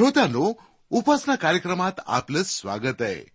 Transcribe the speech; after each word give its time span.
श्रोत्यानो 0.00 0.52
उपासना 0.90 1.34
कार्यक्रमात 1.34 1.92
आपलं 2.06 2.42
स्वागत 2.42 3.02
आहे. 3.02 3.30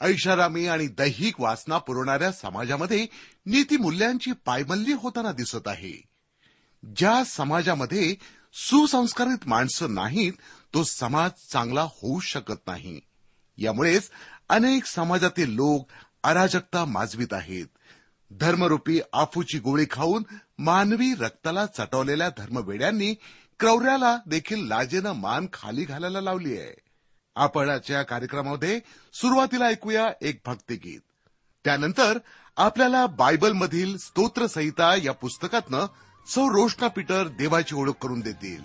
ऐषारामी 0.00 0.66
आणि 0.66 0.86
दैहिक 0.86 1.40
वासना 1.40 1.78
पुरवणाऱ्या 1.78 2.32
समाजामध्ये 2.32 3.06
नीतीमूल्यांची 3.46 4.32
पायमल्ली 4.32 4.92
होताना 4.92 5.32
दिसत 5.32 5.68
आहे. 5.68 6.02
ज्या 6.96 7.24
समाजामध्ये 7.24 8.16
सुसंस्कारित 8.54 9.48
माणसं 9.48 9.94
नाहीत 9.94 10.32
तो 10.74 10.84
समाज 10.84 11.30
चांगला 11.52 11.82
होऊ 11.82 12.20
शकत 12.20 12.60
नाही. 12.66 13.00
यामुळेच 13.56 14.10
अनेक 14.48 14.84
समाजातील 14.84 15.54
लोक 15.54 15.88
अराजकता 16.24 16.84
माजवीत 16.84 17.32
आहेत. 17.32 17.66
धर्मरूपी 18.30 19.00
आफूची 19.12 19.58
गोळी 19.58 19.86
खाऊन 19.90 20.22
मानवी 20.58 21.14
रक्ताला 21.14 21.66
चटवलेल्या 21.66 22.28
धर्मवेड्यांनी 22.28 23.14
क्रौर्याला 23.60 24.18
देखील 24.26 24.66
लाजेनं 24.66 25.12
मान 25.12 25.46
खाली 25.52 25.84
घालायला 25.84 26.20
लावली 26.20 26.58
आहे. 26.58 26.74
आपण 27.34 27.68
आजच्या 27.68 28.02
कार्यक्रमामध्ये 28.02 28.80
सुरुवातीला 29.12 29.64
ऐकूया 29.64 30.12
एक 30.20 30.40
भक्तिगीत. 30.46 31.00
त्यानंतर 31.64 32.18
आपल्याला 32.56 33.06
बायबलमधील 33.06 33.96
स्तोत्रसंहिता 33.96 34.94
या 35.02 35.12
पुस्तकातनं 35.12 35.86
सौ 36.26 36.48
रोशना 36.48 36.88
पीटर 36.88 37.28
देवाची 37.28 37.74
ओळख 37.74 37.92
करून 37.92 38.20
देतील. 38.20 38.60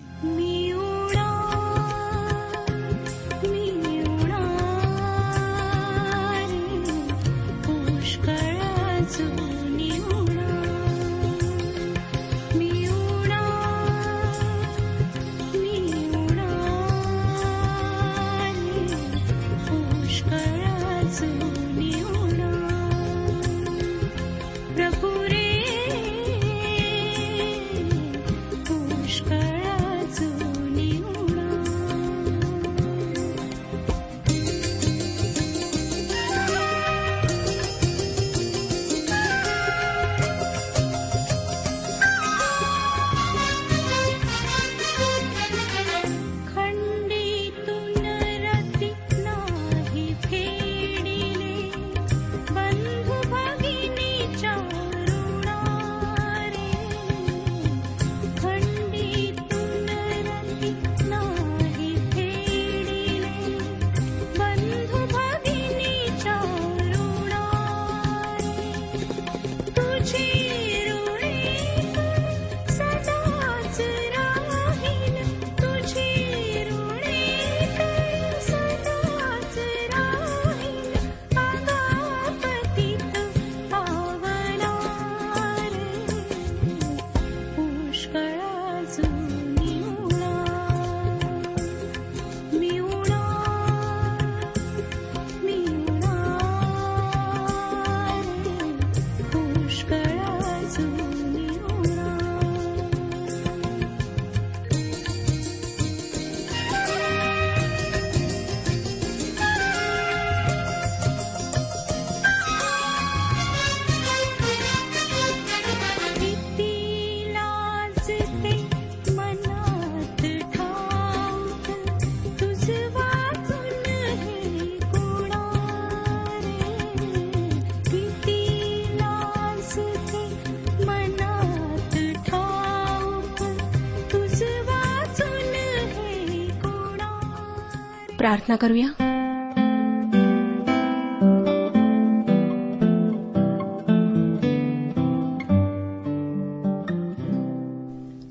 प्रार्थना 138.19 138.55
करूया. 138.55 138.87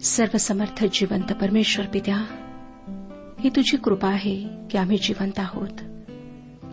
सर्वसमर्थ 0.02 0.84
जिवंत 0.92 1.32
परमेश्वर 1.32 1.86
पित्या 1.86 2.16
ही 3.40 3.50
तुझी 3.50 3.76
कृपा 3.76 4.08
आहे 4.08 4.48
की 4.70 4.78
आम्ही 4.78 4.98
जिवंत 4.98 5.38
आहोत. 5.38 6.04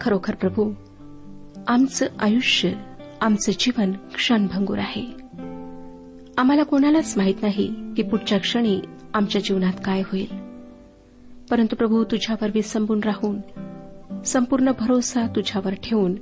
खरोखर 0.01 0.35
प्रभू 0.35 0.73
आमचं 1.67 2.05
आयुष्य 2.19 2.71
आमचं 3.21 3.51
जीवन 3.59 3.91
क्षणभंगूर 3.91 4.77
आहे. 4.77 5.05
आम्हाला 6.37 6.63
कोणालाच 6.63 7.17
माहीत 7.17 7.35
नाही 7.41 7.93
की 7.97 8.03
पुढच्या 8.03 8.37
क्षणी 8.37 8.81
आमच्या 9.13 9.41
जीवनात 9.41 9.73
काय 9.85 10.01
होईल. 10.01 10.44
परंतु 11.51 11.75
प्रभू 11.75 12.03
तुझ्यावर 12.03 12.49
विसंबून 12.53 12.99
राहून 12.99 13.37
संपूर्ण 14.25 14.71
भरोसा 14.79 15.27
तुझ्यावर 15.35 15.73
ठेवून 15.73 16.15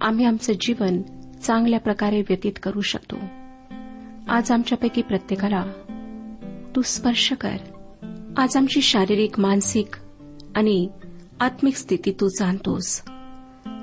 आम्ही 0.00 0.24
आमचं 0.24 0.52
जीवन 0.60 1.02
चांगल्या 1.42 1.80
प्रकारे 1.80 2.20
व्यतीत 2.20 2.52
करू 2.62 2.80
शकतो. 2.80 3.16
आज 4.28 4.52
आमच्यापैकी 4.52 5.02
प्रत्येकाला 5.02 5.64
तू 6.76 6.82
स्पर्श 6.82 7.32
कर. 7.32 7.56
आज 8.36 8.56
आमची 8.56 8.80
शारीरिक 8.80 9.40
मानसिक 9.40 9.86
आणि 10.54 10.88
आत्मिक 11.40 11.76
स्थिती 11.76 12.12
तू 12.20 12.28
जाणतोस. 12.28 13.02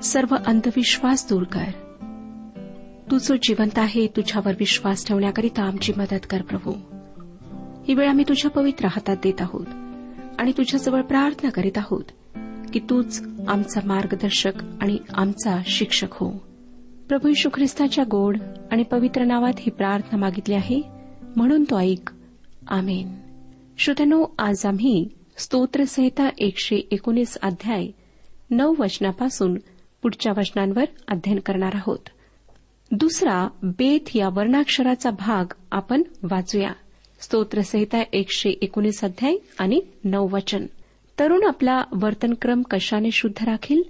सर्व 0.02 0.36
अंधविश्वास 0.46 1.26
दूर 1.28 1.42
कर. 1.42 1.70
तू 3.10 3.18
जो 3.18 3.34
जिवंत 3.42 3.78
आहे 3.78 4.06
तुझ्यावर 4.06 4.52
विश्वास 4.58 5.06
ठेवण्याकरिता 5.06 5.62
आमची 5.62 5.92
मदत 5.96 6.26
कर 6.30 6.42
प्रभू. 6.42 6.72
ही 7.88 7.94
वेळ 7.94 8.08
आम्ही 8.08 8.24
तुझ्या 8.28 8.50
पवित्र 8.50 8.86
हातात 8.86 9.16
देत 9.22 9.40
आहोत. 9.40 9.66
आणि 10.38 10.52
तुझ्याजवळ 10.52 11.02
प्रार्थना 11.02 11.50
करीत 11.50 11.78
आहोत 11.78 12.04
की 12.72 12.80
तूच 12.90 13.22
आमचा 13.48 13.80
मार्गदर्शक 13.84 14.52
आणि 14.80 14.98
आमचा 15.14 15.62
शिक्षक 15.66 16.08
हो. 16.10 16.30
प्रभू 17.08 17.28
यशू 17.28 17.48
ख्रिस्ताच्या 17.54 18.04
गोड 18.10 18.38
आणि 18.70 18.82
पवित्र 18.82 19.24
नावात 19.24 19.52
ही 19.58 19.70
प्रार्थना 19.70 20.18
मागितली 20.18 20.54
आहे 20.54 20.82
म्हणून 21.36 21.64
तो 21.64 21.78
ऐक. 21.78 22.10
आमेन. 22.68 23.16
श्रोत्यानो 23.78 24.24
आज 24.38 24.66
आम्ही 24.66 25.08
स्तोत्रसंहिता 25.36 26.28
एकशे 26.38 26.76
एकोणीस 26.76 27.38
अध्याय 27.42 27.86
नऊ 28.50 28.74
वचनापासून 28.78 29.54
पुढच्या 30.02 30.32
वचनांवर 30.36 30.84
अध्ययन 31.08 31.38
करणार 31.38 31.70
आहोत. 31.74 32.08
दुसरा 32.92 33.48
बेथ 33.62 34.16
या 34.16 34.28
वर्णाक्षराचा 34.28 35.10
भाग 35.10 35.52
आपण 35.72 36.02
वाचूया. 36.22 36.72
स्तोत्रसंहिता 37.20 38.02
एकशे 38.12 38.50
एकोणीस 38.50 39.04
अध्याय 39.04 39.36
आणि 39.58 39.80
नऊ 40.04 40.28
वचन. 40.28 40.66
तरुण 41.18 41.46
आपला 41.46 41.82
वर्तनक्रम 42.02 42.62
कशाने 42.62 43.10
शुद्ध 43.10 43.44
राखील? 43.44 43.82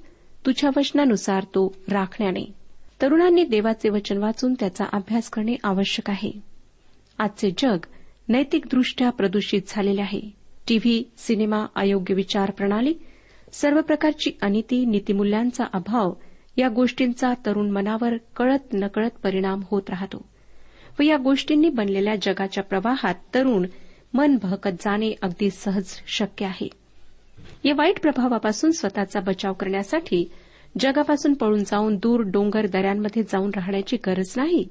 तुझ्या 0.47 0.71
वचनानुसार 0.77 1.43
तो 1.43 1.77
राखण्याने. 1.89 2.53
तरुणांनी 3.03 3.45
देवाचे 3.45 3.89
वचन 3.89 4.19
वाचून 4.19 4.55
त्याचा 4.55 4.85
अभ्यास 4.93 5.31
करणे 5.31 5.57
आवश्यक 5.65 6.11
आहे. 6.11 6.31
आजचे 7.19 7.51
जग 7.51 7.79
नैतिकदृष्ट्या 8.29 9.11
प्रदूषित 9.11 9.63
झालेले 9.69 10.01
आहे. 10.01 10.21
टीव्ही 10.69 11.05
सिनेमा 11.17 11.67
अयोग्य 11.77 12.15
विचार 12.15 12.51
प्रणाली 12.51 12.95
सर्व 13.53 13.81
प्रकारची 13.81 14.31
अनिती 14.43 14.85
नीतिमूल्यांचा 14.85 15.65
अभाव 15.73 16.13
या 16.57 16.69
गोष्टींचा 16.69 17.35
तरुण 17.47 17.71
मनावर 17.71 18.17
कळत 18.37 18.75
नकळत 18.75 19.11
परिणाम 19.23 19.61
होत 19.71 19.83
राहतो. 19.89 20.29
व 20.99 21.03
या 21.03 21.17
गोष्टींनी 21.17 21.69
बनलेल्या 21.69 22.15
जगाच्या 22.23 22.65
प्रवाहात 22.65 23.15
तरुण 23.35 23.67
मन 24.15 24.37
भहकत 24.43 24.71
जाणे 24.71 25.13
अगदी 25.23 25.51
सहज 25.51 25.85
शक्य 26.07 26.47
आहे. 26.47 26.69
या 27.65 27.73
वाईट 27.77 28.01
प्रभावापासून 28.01 28.71
स्वतःचा 28.71 29.21
बचाव 29.21 29.53
करण्यासाठी 29.53 30.31
जगापासून 30.79 31.35
पळून 31.35 31.65
जाऊन 31.65 31.97
दूर 31.97 32.21
डोंगर 32.21 32.67
दऱ्यांमध्ये 32.67 33.23
जाऊन 33.23 33.51
राहण्याची 33.57 33.97
गरज 33.97 34.33
नाही 34.37 34.69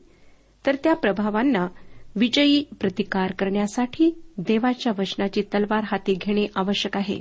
तर 0.65 0.75
त्या 0.75 0.93
प्रभावांना 0.93 1.67
विजयी 2.15 2.63
प्रतिकार 2.81 3.31
करण्यासाठी 3.31 4.21
देवाच्या 4.37 4.93
वचनाची 4.99 5.41
तलवार 5.41 5.81
हाती 5.83 6.13
घेणे 6.13 6.45
आवश्यक 6.55 6.97
आहे. 6.97 7.19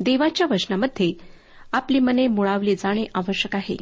देवाच्या 0.00 0.46
वचनामध्ये 0.50 1.12
आपली 1.72 1.98
मने 1.98 2.26
मुळावली 2.26 2.74
जाणे 2.74 3.04
आवश्यक 3.14 3.56
आहे. 3.56 3.76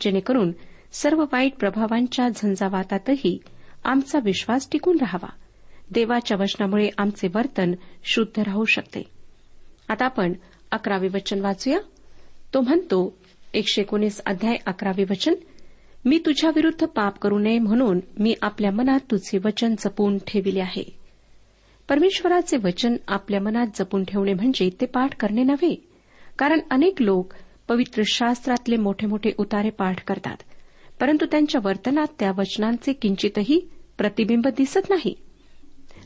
जेणेकरून 0.00 0.52
सर्व 0.92 1.24
वाईट 1.32 1.52
प्रभावांच्या 1.60 2.28
झंझावातातही 2.28 3.38
आमचा 3.84 4.18
विश्वास 4.24 4.68
टिकून 4.72 4.96
राहावा. 5.00 5.28
देवाच्या 5.90 6.36
वचनामुळे 6.40 6.88
आमचे 6.98 7.28
वर्तन 7.34 7.72
शुद्ध 8.04 8.40
राहू 8.40 8.64
शकते. 8.64 9.02
आता 9.88 10.04
आपण 10.04 10.32
अकरावे 10.70 11.08
वचन 11.14 11.40
वाचूया. 11.40 11.78
तो 12.54 12.60
म्हणतो 12.60 13.16
एकशे 13.54 13.80
एकोणीस 13.80 14.20
अध्याय 14.26 14.56
अकरावे 14.66 15.04
वचन 15.10 15.34
मी 16.04 16.18
तुझ्याविरुद्ध 16.26 16.84
पाप 16.84 17.18
करू 17.18 17.38
नये 17.38 17.58
म्हणून 17.58 18.00
मी 18.18 18.34
आपल्या 18.42 18.70
मनात 18.70 19.00
तुझे 19.10 19.38
वचन 19.44 19.74
जपून 19.78 20.18
ठेविले 20.26 20.60
आहे. 20.60 20.98
परमेश्वराचे 21.88 22.56
वचन 22.56 22.96
आपल्या 23.08 23.40
मनात 23.40 23.66
जपून 23.74 24.04
ठेवणे 24.04 24.34
म्हणजे 24.34 24.70
ते 24.80 24.86
पाठ 24.86 25.16
करणे 25.16 25.42
नव्हे 25.42 25.88
कारण 26.38 26.60
अनेक 26.70 27.02
लोक 27.02 27.32
पवित्र 27.68 28.02
शास्त्रातले 28.06 28.76
मोठे 28.76 29.06
मोठे 29.06 29.30
उतारे 29.38 29.70
पाठ 29.70 30.04
करतात. 30.04 30.36
परंतु 31.00 31.26
त्यांच्या 31.26 31.60
वर्तनात 31.64 32.06
त्या 32.18 32.32
वचनांचे 32.38 32.92
किंचितही 32.92 33.68
प्रतिबिंब 33.98 34.48
दिसत 34.48 34.90
नाही. 34.90 35.14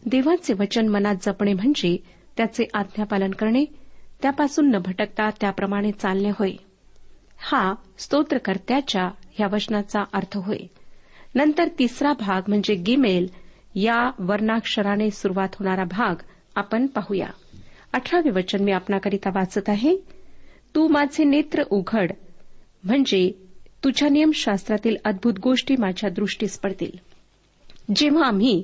देवाचे 0.07 0.53
वचन 0.53 0.89
मनात 0.89 1.15
जपणे 1.23 1.53
म्हणजे 1.53 1.97
त्याचे 2.37 2.65
आज्ञापालन 2.75 3.31
करणे 3.31 3.65
त्यापासून 4.23 4.71
न 4.71 4.79
भटकता 4.79 5.31
त्याप्रमाणे 5.31 5.93
चालणे 5.93 6.31
होय. 6.31 6.53
हा 7.39 7.75
स्तोत्रकर्त्याच्या 7.99 9.11
या 9.41 9.47
वचनाचा 9.53 10.05
अर्थ 10.13 10.37
होय. 10.37 10.59
नंतर 11.35 11.69
तिसरा 11.79 12.13
भाग 12.13 12.43
म्हणजे 12.49 12.75
गिमेल 12.75 13.27
या 13.75 14.11
वर्णाक्षराने 14.19 15.11
सुरुवात 15.11 15.49
होणारा 15.53 15.85
भाग 15.85 16.23
आपण 16.55 16.87
पाहूया. 16.87 17.27
अठरावे 17.93 18.31
वचन 18.31 18.65
मी 18.65 18.73
आपणाकरिता 18.73 19.31
वाचत 19.35 19.69
आहे. 19.69 19.97
तू 20.75 20.89
माझे 20.89 21.25
नेत्र 21.25 21.63
उघड 21.63 22.13
म्हणजे 22.85 23.44
तुझ्या 23.85 24.09
नियमशास्त्रातील 24.09 24.97
अद्भुत 25.05 25.33
गोष्टी 25.39 25.77
माझ्या 25.79 26.11
दृष्टीस 26.11 26.59
पडतील. 26.59 26.91
जेव्हा 27.97 28.27
आम्ही 28.27 28.63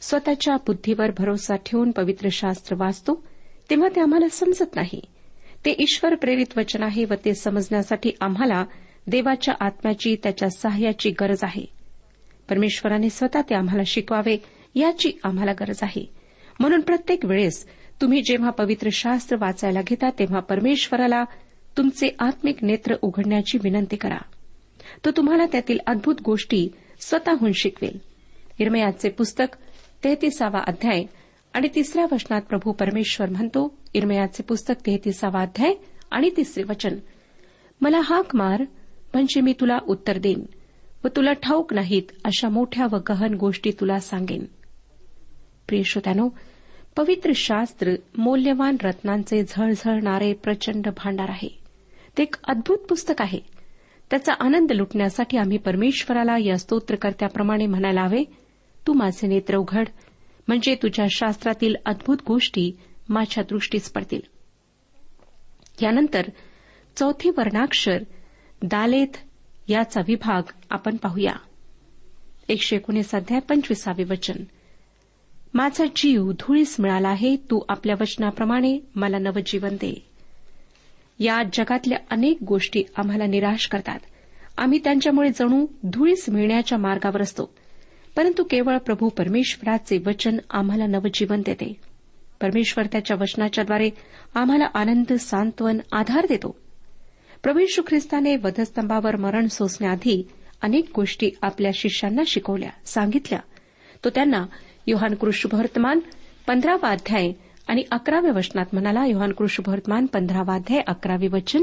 स्वतःच्या 0.00 0.56
बुद्धीवर 0.56 1.10
भरोसा 1.18 1.56
ठेवून 1.56 1.90
पवित्र 1.90 2.28
शास्त्र 2.32 2.76
वाचतो 2.76 3.24
तेव्हा 3.70 3.88
ते 3.88 4.00
आम्हाला 4.00 4.28
समजत 4.28 4.74
नाही. 4.74 5.00
ते 5.64 5.76
ईश्वर 5.78 6.14
प्रेरित 6.14 6.58
वचन 6.58 6.82
आहे 6.82 7.04
व 7.04 7.14
ते 7.24 7.34
समजण्यासाठी 7.34 8.10
आम्हाला 8.20 8.64
देवाच्या 9.06 9.54
आत्म्याची 9.60 10.16
त्याच्या 10.22 10.50
सहाय्याची 10.50 11.10
गरज 11.10 11.38
आहे. 11.42 11.64
परमेश्वराने 12.48 13.10
स्वतः 13.10 13.40
ते 13.40 13.54
आम्हाला 13.54 13.82
शिकवावे 13.86 14.36
याची 14.74 15.12
आम्हाला 15.24 15.52
गरज 15.52 15.78
आहे. 15.82 16.10
म्हणून 16.60 16.80
प्रत्येक 16.80 17.24
वेळेस 17.24 17.66
तुम्ही 18.00 18.22
जेव्हा 18.22 18.50
पवित्र 18.50 18.88
शास्त्र 18.92 19.36
वाचायला 19.40 19.80
घेता 19.86 20.10
तेव्हा 20.10 20.40
परमेश्वराला 20.40 21.24
तुमचे 21.76 22.08
आत्मिक 22.18 22.56
नेत्र 22.62 22.94
उघडण्याची 23.02 23.58
विनंती 23.62 23.96
करा. 23.96 24.18
तो 25.04 25.10
तुम्हाला 25.10 25.46
त्यातील 25.46 25.78
अद्भुत 25.86 26.14
गोष्टी 26.24 26.68
स्वतःहून 27.00 27.52
शिकवेल. 27.54 27.98
इरमयाचे 28.58 29.08
पुस्तक 29.08 29.56
तेहतीसावा 30.04 30.60
अध्याय 30.66 31.04
आणि 31.54 31.68
तिसऱ्या 31.74 32.06
वचनात 32.12 32.42
प्रभू 32.42 32.72
परमेश्वर 32.72 33.30
म्हणतो 33.30 33.78
इरमयाचे 33.94 34.42
पुस्तक 34.42 34.74
तेहतीसावा 34.86 35.42
अध्याय 35.42 35.74
आणि 36.10 36.30
तिसरे 36.36 36.62
वचन 36.62 36.98
मला 37.80 38.00
हाक 38.04 38.36
मार 38.36 38.60
म्हणजे 39.14 39.40
मी 39.40 39.52
तुला 39.52 39.78
उत्तर 39.86 40.18
देईन 40.18 40.46
व 41.04 41.08
तुला 41.16 41.32
ठाऊक 41.32 41.74
नाहीत 41.74 42.02
अशा 42.24 42.48
मोठ्या 42.48 42.86
व 42.92 42.96
गहन 43.08 43.34
गोष्टी 43.34 43.70
तुला 43.70 44.00
सांगेन. 44.00 44.44
प्रियश्रोत्यानो 45.68 46.28
पवित्र 46.96 47.32
शास्त्र 47.34 47.92
मौल्यवान 48.18 48.76
रत्नांचे 48.82 49.42
झळझळणारे 49.42 50.32
प्रचंड 50.32 50.86
भांडार 50.86 51.28
आहे. 51.28 51.58
ते 52.18 52.22
एक 52.22 52.34
अद्भुत 52.44 52.78
पुस्तक 52.78 53.14
आहे. 53.18 53.51
त्याचा 54.12 54.32
आनंद 54.40 54.72
लुटण्यासाठी 54.72 55.36
आम्ही 55.36 55.58
परमेश्वराला 55.58 56.38
या 56.38 56.58
स्तोत्रकर्त्याप्रमाणे 56.58 57.66
म्हणायला 57.66 58.02
हवे 58.02 58.24
तू 58.86 58.92
माझे 58.92 59.26
नेत्र 59.26 59.56
उघड 59.56 59.88
म्हणजे 60.48 60.74
तुझ्या 60.74 61.06
शास्त्रातील 61.10 61.74
अद्भुत 61.86 62.16
गोष्टी 62.26 62.78
माझ्या 63.08 63.44
दृष्टीस 63.44 63.92
पडतील. 63.92 64.20
यानंतर 65.82 66.22
चौथी 66.96 67.30
वर्णाक्षर 67.30 68.02
दालेथ 68.62 69.18
याचा 69.68 70.00
विभाग 70.08 70.42
आपण 70.70 70.96
पाहूया. 70.96 71.34
एकशे 72.48 72.76
एकोणीस 72.76 73.14
अध्याय 73.14 73.40
पंचवीसावे 73.40 74.04
वचन. 74.04 74.44
माझा 75.54 75.84
जीव 75.96 76.32
धुळीस 76.32 76.76
मिळाला 76.78 77.08
आहे 77.08 77.36
तू 77.36 77.60
आपल्या 77.68 77.96
वचनाप्रमाणे 78.00 78.78
मला 78.94 79.18
नवजीवन 79.18 79.74
दे. 79.74 80.11
या 81.18 81.42
जगातल्या 81.52 81.98
अनेक 82.10 82.38
गोष्टी 82.42 82.84
आम्हाला 82.96 83.26
निराश 83.26 83.66
करतात. 83.66 83.98
आम्ही 84.58 84.78
त्यांच्यामुळे 84.84 85.30
जणू 85.30 85.66
धुळीस 85.84 86.28
मिळण्याच्या 86.28 86.78
मार्गावर 86.78 87.22
असतो. 87.22 87.54
परंतु 88.16 88.44
केवळ 88.44 88.78
प्रभू 88.78 89.08
परमेश्वराचे 89.08 89.98
वचन 90.06 90.38
आम्हाला 90.50 90.86
नवजीवन 90.86 91.42
देते. 91.46 91.74
परमेश्वर 92.40 92.86
त्याच्या 92.86 93.16
वचनाच्याद्वारे 93.20 93.90
आम्हाला 94.34 94.64
आनंद 94.74 95.12
सांत्वन 95.12 95.78
आधार 95.92 96.26
देतो. 96.28 96.56
प्रभू 97.42 97.82
ख्रिस्ताने 97.86 98.36
वधस्तंभावर 98.36 99.16
मरण 99.16 99.46
सोसण्याआधी 99.46 100.28
अनेक 100.62 100.90
गोष्टी 100.96 101.30
आपल्या 101.42 101.70
शिष्यांना 101.74 102.22
शिकवल्या 102.26 102.70
सांगितल्या. 102.84 103.40
तो 104.04 104.10
त्यांना 104.10 104.46
योहान 104.86 105.14
कृष्णवर्तमान 105.14 106.00
पंधरावा 106.46 106.88
अध्याय 106.88 107.32
आणि 107.66 107.82
अकराव्या 107.90 108.32
वचनात 108.32 108.66
म्हणाला 108.72 109.06
योहान 109.06 109.32
कृष्णवर्तमान 109.32 110.06
पंधरावाध्याय 110.06 110.80
अकरावे 110.86 111.28
वचन. 111.28 111.62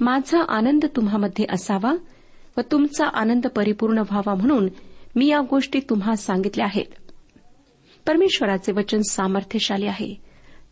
माझा 0.00 0.42
आनंद 0.48 0.84
तुम्हामध्ये 0.96 1.44
असावा 1.50 1.92
व 2.56 2.60
तुमचा 2.60 3.06
आनंद 3.06 3.46
परिपूर्ण 3.46 3.98
व्हावा 3.98 4.34
म्हणून 4.34 4.68
मी 5.16 5.26
या 5.26 5.40
गोष्टी 5.50 5.80
तुम्हा 5.90 6.16
सांगितल्या 6.16 6.66
आहेत. 6.66 6.84
परमेश्वराचे 8.06 8.72
वचन 8.72 9.00
सामर्थ्यशाली 9.10 9.86
आहे. 9.86 10.14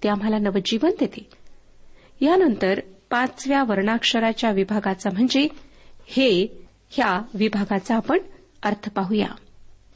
ते 0.02 0.08
आम्हाला 0.08 0.38
नवजीवन 0.38 0.90
देते. 1.00 1.28
यानंतर 2.20 2.80
पाचव्या 3.11 3.64
वर्णाक्षराच्या 3.64 4.50
विभागाचा 4.50 5.11
म्हणजे 5.11 5.49
हे 6.06 6.62
ह्या 6.90 7.23
विभागाचा 7.34 7.96
आपण 7.96 8.18
अर्थ 8.62 8.90
पाहूया. 8.90 9.28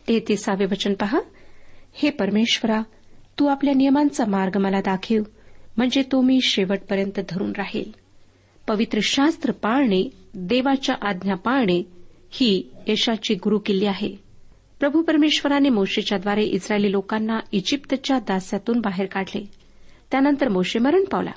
तेहतीसावे 0.09 0.65
वचन 0.65 0.95
पहा. 0.95 1.21
हे 1.95 2.11
परमेश्वरा 2.11 2.83
तू 3.39 3.47
आपल्या 3.47 3.75
नियमांचा 3.75 4.25
मार्ग 4.25 4.59
मला 4.61 4.81
दाखव 4.81 5.23
म्हणजे 5.77 6.03
तो 6.03 6.21
मी 6.21 6.39
शेवटपर्यंत 6.43 7.21
धरून 7.29 7.53
राहील. 7.59 7.93
पवित्र 8.69 8.99
शास्त्र 9.03 9.53
पाळणे 9.53 10.11
देवाच्या 10.35 10.95
आज्ञा 11.03 11.35
पाळणे 11.35 11.83
ही 12.31 12.71
यशाची 12.89 13.35
गुरुकिल्ली 13.35 13.87
आहे. 13.87 14.17
प्रभू 14.81 15.03
परमेश्वराने 15.03 15.69
मोशेच्याद्वारे 15.69 16.43
इस्रायली 16.43 16.93
लोकांना 16.93 17.41
इजिप्तच्या 17.53 18.19
दास्यातून 18.19 18.81
बाहेर 18.81 19.07
काढले. 19.07 19.51
त्यानंतर 20.11 20.49
मोशे 20.49 20.79
मरण 20.79 21.05
पावला. 21.05 21.33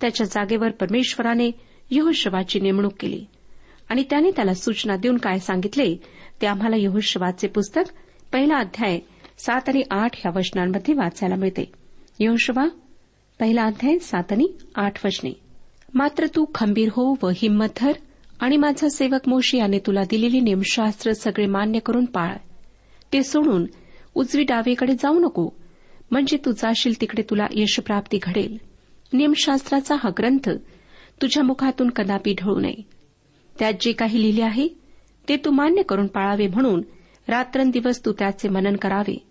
त्याच्या 0.00 0.26
जागेवर 0.26 0.70
परमेश्वराने 0.70 1.50
यहोशवाची 1.90 2.60
नेमणूक 2.60 2.92
केली. 3.00 3.24
आणि 3.88 4.04
त्याने 4.10 4.30
त्याला 4.30 4.54
सूचना 4.54 4.96
देऊन 4.96 5.16
काय 5.16 5.38
सांगितले 5.38 5.96
ते 6.42 6.46
आम्हाला 6.46 6.76
यहोशवाचे 6.78 7.48
पुस्तक 7.48 7.82
पहिला 8.32 8.56
अध्याय 8.56 8.98
सात 9.46 9.68
आणि 9.68 9.82
आठ 9.90 10.10
या 10.26 10.32
वचनांमध्ये 10.36 10.94
वाचायला 10.94 11.34
मिळते. 11.34 11.72
यहोशवा 12.18 12.68
पहिला 13.40 13.64
अध्याय 13.64 13.98
सात 13.98 14.32
आणि 14.32 14.48
आठ 14.74 15.06
वचने. 15.06 15.40
मात्र 15.94 16.26
तू 16.26 16.44
खंबीर 16.54 16.88
हो 16.92 17.14
व 17.22 17.28
हिंमत 17.34 17.66
धर 17.76 17.92
आणि 18.40 18.56
माझा 18.56 18.88
सेवक 18.88 19.28
मोशी 19.28 19.58
याने 19.58 19.78
तुला 19.78 20.02
दिलेली 20.10 20.40
नियमशास्त्र 20.40 21.12
सगळे 21.12 21.46
मान्य 21.46 21.78
करून 21.78 22.04
पाळ. 22.04 22.36
ते 23.12 23.22
सोडून 23.22 23.66
उजवी 24.14 24.42
डावीकडे 24.42 24.92
जाऊ 24.92 25.18
नको. 25.18 25.48
म्हणजे 26.10 26.36
तू 26.36 26.52
जाशील 26.52 27.00
तिकडे 27.00 27.22
तुला 27.22 27.46
यशप्राप्ती 27.50 28.18
घडेल. 28.22 28.58
नियमशास्त्राचा 29.12 29.94
हा 29.94 30.10
ग्रंथ 30.18 30.50
तुझ्या 31.22 31.42
मुखातून 31.42 31.90
कदापि 31.90 32.34
ढळू 32.42 32.60
नये. 32.60 32.82
त्यात 33.58 33.72
जे 33.80 33.92
काही 33.92 34.22
लिहिले 34.22 34.42
आहे 34.42 34.68
ते 35.28 35.36
तू 35.36 35.50
मान्य 35.50 35.82
करून 35.82 36.06
पाळावे 36.06 36.46
म्हणून 36.46 36.82
रात्रंदिवस 37.28 38.04
तू 38.04 38.12
त्याचे 38.12 38.48
मनन 38.48 38.76
करावे. 38.76 39.29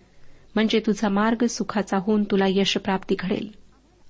म्हणजे 0.54 0.80
तुझा 0.80 1.08
मार्ग 1.08 1.46
सुखाचा 1.46 1.96
होऊन 1.96 2.24
तुला 2.24 2.44
यशप्राप्ती 2.48 3.14
घडेल. 3.18 3.50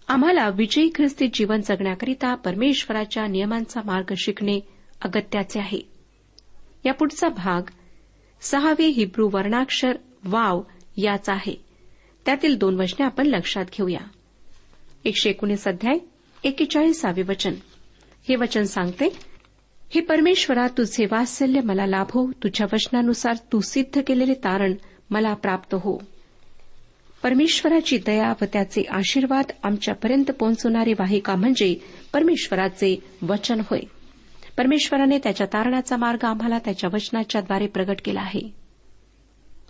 आम्हाला 0.08 0.48
विजयी 0.48 0.90
ख्रिस्ती 0.94 1.28
जीवन 1.34 1.60
जगण्याकरिता 1.60 2.34
परमेश्वराच्या 2.34 3.26
नियमांचा 3.26 3.80
मार्ग 3.84 4.14
शिकणे 4.16 4.60
अगत्याचे 5.02 5.60
आहे. 5.60 5.80
या 6.84 6.94
पुढचा 6.94 7.28
भाग 7.28 7.62
सहावे 8.40 8.86
हिब्रू 8.86 9.28
वर्णाक्षर 9.32 9.96
वाव 10.24 10.62
याचा 10.96 11.32
आहे. 11.32 11.64
त्यातील 12.26 12.56
दोन 12.56 12.80
वचने 12.80 13.04
आपण 13.04 13.26
लक्षात 13.26 13.64
घेऊया. 13.64 14.00
एकशे 15.04 15.30
एकोणीस 15.30 15.68
अध्याय 15.68 15.98
एकेचाळीसावे 16.44 17.22
वचन. 17.22 17.54
हे 18.28 18.36
वचन 18.36 18.62
सांगते 18.62 19.18
हे 19.94 20.00
परमेश्वरा 20.00 20.66
तुझे 20.68 21.06
वात्सल्य 21.10 21.60
मला 21.60 21.86
लाभो 21.86 22.30
तुझ्या 22.32 22.66
वचनानुसार 22.72 23.34
तू 23.52 23.60
सिद्ध 23.60 24.00
केलेले 24.06 24.34
तारण 24.34 24.74
मला 25.10 25.34
प्राप्त 25.34 25.74
हो. 25.74 26.02
परमेश्वराची 27.22 27.98
दया 28.06 28.32
व 28.42 28.44
त्याचे 28.52 28.82
आशीर्वाद 28.90 29.44
आमच्यापर्यंत 29.62 30.30
पोहोचवणारी 30.30 30.92
वाहिका 30.92 31.36
म्हणजे 31.36 31.76
परमेश्वराचे 32.12 33.02
वचन 33.22 33.60
होय. 33.60 33.80
परमेश्वराने 34.58 35.18
त्याच्या 35.18 35.46
तारणाचा 35.46 35.96
मार्ग 35.96 36.24
आम्हाला 36.24 36.58
त्याच्या 36.58 36.90
वचनाच्याद्वारे 36.92 37.66
प्रगट 37.66 38.00
केला 38.04 38.20
आहे. 38.20 38.54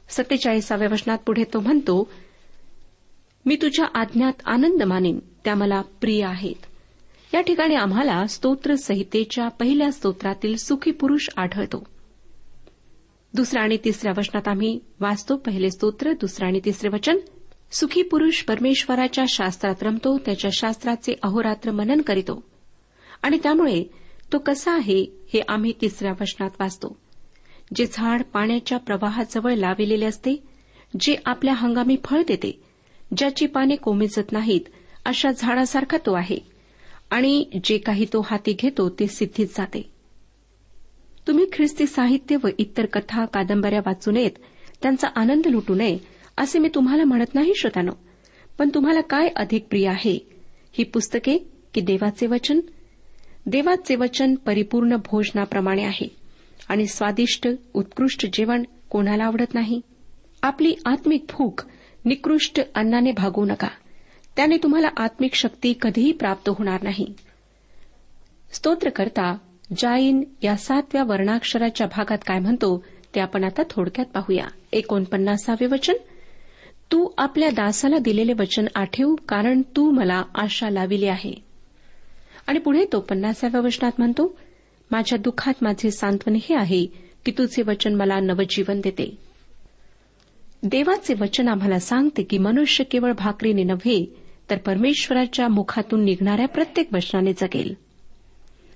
सत्तेचाळीसाव्या 0.09 0.89
वचनात 0.93 1.19
पुढे 1.19 1.45
तो 1.45 1.61
म्हणतो 1.61 2.13
मी 3.47 3.57
तुझ्या 3.57 3.87
आज्ञात 3.95 4.33
आनंद 4.47 4.83
मानेन 4.83 5.19
त्या 5.45 5.55
मला 5.55 5.81
प्रिय 5.81 6.25
आहेत. 6.25 6.67
या 7.35 7.41
ठिकाणी 7.41 7.75
आम्हाला 7.75 8.27
स्तोत्र 8.27 8.75
संहितेच्या 8.75 9.49
पहिल्या 9.49 9.93
स्तोत्रातील 9.93 10.57
सुखी 10.57 10.91
पुरुष 10.91 11.29
आढळतो. 11.37 11.87
दुसऱ्या 13.35 13.63
आणि 13.63 13.77
तिसऱ्या 13.85 14.13
वचनात 14.19 14.49
आम्ही 14.49 14.79
वाचतो 15.01 15.37
पहिले 15.37 15.71
स्तोत्र 15.71 16.13
दुसरं 16.13 16.47
आणि 16.47 16.61
तिसरे 16.65 16.89
वचन 16.89 17.17
सुखी 17.73 18.03
पुरुष 18.03 18.43
परमेश्वराच्या 18.43 19.25
शास्त्रात 19.29 19.83
रमतो 19.83 20.19
त्याच्या 20.19 20.51
शास्त्राचे 20.53 21.15
अहोरात्र 21.23 21.71
मनन 21.71 22.01
करीतो. 22.01 22.45
आणि 23.23 23.39
त्यामुळे 23.43 23.85
तो 24.33 24.39
कसा 24.39 24.73
आहे 24.73 25.07
हे 25.33 25.41
आम्ही 25.49 25.73
तिसऱ्या 25.81 26.13
वचनात 26.21 26.51
वाचतो. 26.61 26.97
जे 27.75 27.87
झाड 27.93 28.23
पाण्याच्या 28.23 28.79
प्रवाहाजवळ 28.79 29.55
लाविलेले 29.55 30.07
असते 30.07 30.43
जे 31.01 31.17
आपल्या 31.25 31.55
हंगामी 31.55 31.97
फळ 32.05 32.23
देते 32.29 32.63
ज्याची 33.17 33.47
पाने 33.47 33.77
कोमेजत 33.77 34.33
नाहीत 34.33 34.61
अशा 35.05 35.31
झाडासारखा 35.31 35.97
तो 35.97 36.13
आहे. 36.13 36.39
आणि 37.11 37.45
जे 37.65 37.79
काही 37.79 38.05
तो 38.05 38.21
हाती 38.21 38.53
घेतो 38.53 38.89
ते 38.89 39.07
सिद्धीत 39.07 39.47
जाते. 39.47 39.93
तुम्ही 41.27 41.47
ख्रिस्ती 41.53 41.87
साहित्य 41.87 42.37
व 42.45 42.49
इतर 42.59 42.87
कथा 42.87 43.25
कादंबऱ्या 43.25 43.81
वाचू 43.87 44.11
नयेत 44.11 44.31
त्यांचा 44.83 45.09
आनंद 45.17 45.47
लुटू 45.47 45.75
नये 45.75 45.99
असे 46.37 46.59
मी 46.59 46.69
तुम्हाला 46.75 47.05
म्हणत 47.05 47.35
नाही 47.35 47.53
श्रोतानो. 47.57 47.93
पण 48.59 48.69
तुम्हाला 48.75 49.01
काय 49.01 49.29
अधिक 49.37 49.67
प्रिय 49.69 49.89
आहे? 49.89 50.19
ही 50.73 50.85
पुस्तके 50.85 51.39
की 51.75 51.81
देवाचे 51.81 52.27
वचन? 52.27 52.61
देवाचे 53.47 53.97
वचन 53.97 54.35
परिपूर्ण 54.35 54.97
भोजनाप्रमाणे 54.97 55.83
आहे 55.83 56.17
आणि 56.69 56.87
स्वादिष्ट 56.87 57.49
उत्कृष्ट 57.75 58.27
जेवण 58.33 58.63
कोणाला 58.91 59.25
आवडत 59.25 59.55
नाही? 59.55 59.81
आपली 60.43 60.75
आत्मिक 60.87 61.25
भूक 61.31 61.61
निकृष्ट 62.05 62.61
अन्नाने 62.75 63.13
भागू 63.13 63.45
नका. 63.45 63.69
त्याने 64.37 64.57
तुम्हाला 64.57 64.89
आत्मिक 64.97 65.35
शक्ती 65.35 65.75
कधीही 65.83 66.13
प्राप्त 66.13 66.49
होणार 66.49 66.83
नाही. 66.83 67.15
स्तोत्रकर्ता 68.53 69.37
जाईन 69.77 70.25
या 70.43 70.57
सातव्या 70.57 71.05
वर्णाक्षराच्या 71.05 71.87
भागात 71.87 72.19
काय 72.27 72.39
म्हणतो 72.39 72.85
ते 73.15 73.21
आपण 73.21 73.45
आता 73.45 73.63
थोडक्यात 73.71 74.07
पाहूया. 74.07 74.47
एकोणपन्नासावे 74.73 75.67
वचन? 75.67 75.93
तू 76.93 77.09
आपल्या 77.19 77.51
दासाला 77.51 77.99
दिलेले 77.99 78.33
वचन 78.33 78.67
आठेव 78.75 79.15
कारण 79.15 79.63
तू 79.63 79.91
मला 79.91 80.23
आशा 80.35 80.71
लाविली 80.71 81.07
आहे. 81.07 81.35
आणि 82.47 82.59
पुढे 82.59 82.85
तो 82.93 83.01
पन्नासाव्या 83.01 83.61
वचनात 83.61 83.93
म्हणतो 83.99 84.39
माझ्या 84.91 85.19
दुःखात 85.19 85.55
माझे 85.63 85.91
सांत्वन 85.91 86.35
हे 86.35 86.55
आहे 86.55 86.87
की 87.25 87.33
तुझे 87.39 87.63
वचन 87.63 87.95
मला 87.95 88.21
नवजीवन 88.21 88.81
देते. 88.81 89.19
देवाचे 90.63 91.15
वचन 91.21 91.49
आम्हाला 91.49 91.79
सांगते 91.79 92.23
की 92.23 92.39
मनुष्य 92.39 92.85
केवळ 92.85 93.13
भाकरीने 93.13 93.63
नव्हे 93.63 94.17
तर 94.51 94.59
परमेश्वराच्या 94.59 95.49
मुखातून 95.49 96.05
निघणाऱ्या 96.05 96.49
प्रत्येक 96.49 96.89
वचनाने 96.93 97.33
जगेल. 97.33 97.75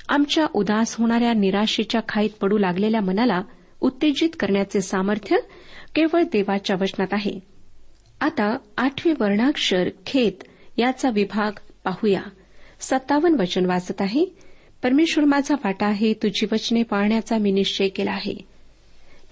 आमच्या 0.09 0.47
उदास 0.55 0.97
होणाऱ्या 0.99 1.33
निराशेच्या 1.33 2.01
खाईत 2.09 2.31
पडू 2.41 2.59
लागलेल्या 2.59 3.01
मनाला 3.01 3.43
उत्तेजित 3.81 4.31
करण्याचे 4.41 4.81
सामर्थ्य 4.81 5.37
केवळ 5.95 6.23
देवाच्या 6.23 6.77
वचनात 6.81 7.13
आहे. 7.13 7.54
आता 8.25 8.57
आठवे 8.79 9.13
वर्णाक्षर 9.21 9.89
खेत 10.07 10.33
याचा 10.79 11.11
विभाग 11.11 11.53
पाहूया. 11.85 12.23
सत्तावन्न 12.81 13.41
वचन 13.41 13.67
वाचत 13.67 14.01
आहे. 14.01 14.25
परमेश्वर 14.83 15.25
माझा 15.25 15.55
वाटा 15.55 15.87
आहे 15.87 16.13
तुझी 16.13 16.47
वचने 16.53 16.83
पाळण्याचा 16.83 17.39
मी 17.39 17.51
निश्चय 17.51 17.89
केला 17.89 18.11
आहे. 18.11 18.35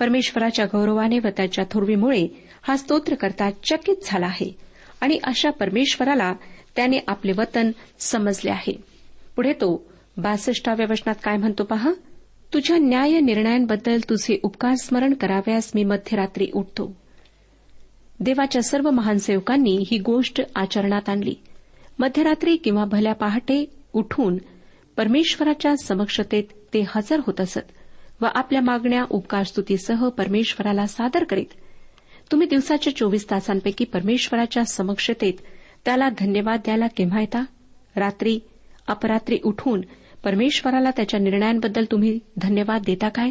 परमेश्वराच्या 0.00 0.64
गौरवाने 0.64 1.18
व 1.18 1.26
त्याच्या 1.36 1.64
थोरवीमुळे 1.70 2.28
हा 2.62 2.76
स्तोत्र 2.76 3.14
करता 3.14 3.50
चकित 3.50 3.96
झाला 4.04 4.26
आहे 4.26 4.56
आणि 5.00 5.18
अशा 5.24 5.50
परमेश्वराला 5.50 6.34
त्याने 6.76 6.98
आपले 7.06 7.32
वतन 7.32 7.70
समजले 7.98 8.50
आहे. 8.50 8.78
पुढे 9.36 9.52
तो 9.52 9.92
बासष्टाव्या 10.16 10.86
वचनात 10.90 11.14
काय 11.24 11.36
म्हणतो 11.36 11.64
पहा? 11.64 11.90
तुझ्या 12.54 12.76
न्याय 12.78 13.20
निर्णयांबद्दल 13.20 13.98
तुझे 14.10 14.40
उपकार 14.42 14.74
स्मरण 14.74 15.14
कराव्यास 15.14 15.72
मी 15.74 15.84
मध्यरात्री 15.84 16.50
उठतो. 16.54 17.01
देवाच्या 18.22 18.62
सर्व 18.62 18.90
महान 18.90 19.18
सेवकांनी 19.18 19.84
ही 19.90 19.98
गोष्ट 19.98 20.42
आचरणात 20.56 21.08
आणली. 21.08 21.34
मध्यरात्री 21.98 22.56
किंवा 22.56 22.84
भल्या 22.84 23.14
पहाटे 23.14 23.64
उठून 23.92 24.38
परमेश्वराच्या 24.96 25.76
समक्षतेत 25.76 26.44
ते 26.74 26.84
हजर 26.88 27.20
होत 27.26 27.40
असत 27.40 27.70
व 28.20 28.26
आपल्या 28.34 28.60
मागण्या 28.60 29.04
उपकारस्तुतीसह 29.10 30.08
परमेश्वराला 30.08 30.86
सादर 30.86 31.24
करीत. 31.24 31.46
तुम्ही 32.32 32.46
दिवसाच्या 32.46 32.96
चोवीस 32.96 33.30
तासांपैकी 33.30 33.84
परमेश्वराच्या 33.84 34.64
समक्षतेत 34.64 35.34
त्याला 35.84 36.08
धन्यवाद 36.18 36.60
द्यायला 36.64 36.86
केव्हा 36.86 37.20
येता? 37.20 37.44
रात्री 37.96 38.38
अपरात्री 38.88 39.38
उठून 39.44 39.80
परमेश्वराला 40.24 40.90
त्याच्या 40.90 41.20
निर्णयांबद्दल 41.20 41.84
तुम्ही 41.90 42.18
धन्यवाद 42.36 42.82
देता 42.86 43.08
काय? 43.08 43.30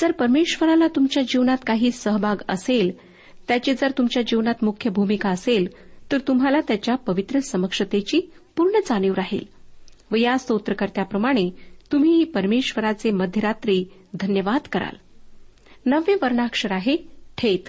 जर 0.00 0.12
परमेश्वराला 0.12 0.86
तुमच्या 0.86 1.22
जीवनात 1.22 1.58
काही 1.66 1.90
सहभाग 1.90 2.36
असेल 2.48 3.13
त्याची 3.48 3.74
जर 3.74 3.90
तुमच्या 3.98 4.22
जीवनात 4.22 4.54
मुख्य 4.62 4.90
भूमिका 4.90 5.28
असेल 5.28 5.68
तर 6.12 6.18
तुम्हाला 6.18 6.60
त्याच्या 6.60 6.94
पवित्र 6.94 7.40
समक्षतेची 7.40 8.30
पूर्ण 8.56 8.78
जाणीव 8.88 9.14
राहील. 9.14 9.40
व 10.10 10.16
या 10.16 10.38
स्तोत्रकर्त्याप्रमाणे 10.38 11.50
तुम्ही 11.92 12.24
परमेश्वराचे 12.24 13.10
मध्यरात्री 13.10 13.84
धन्यवाद 14.14 14.60
कराल. 14.72 14.96
नववे 15.86 16.14
वर्णाक्षर 16.14 16.72
आहे 16.72 16.96
ठेत 17.38 17.68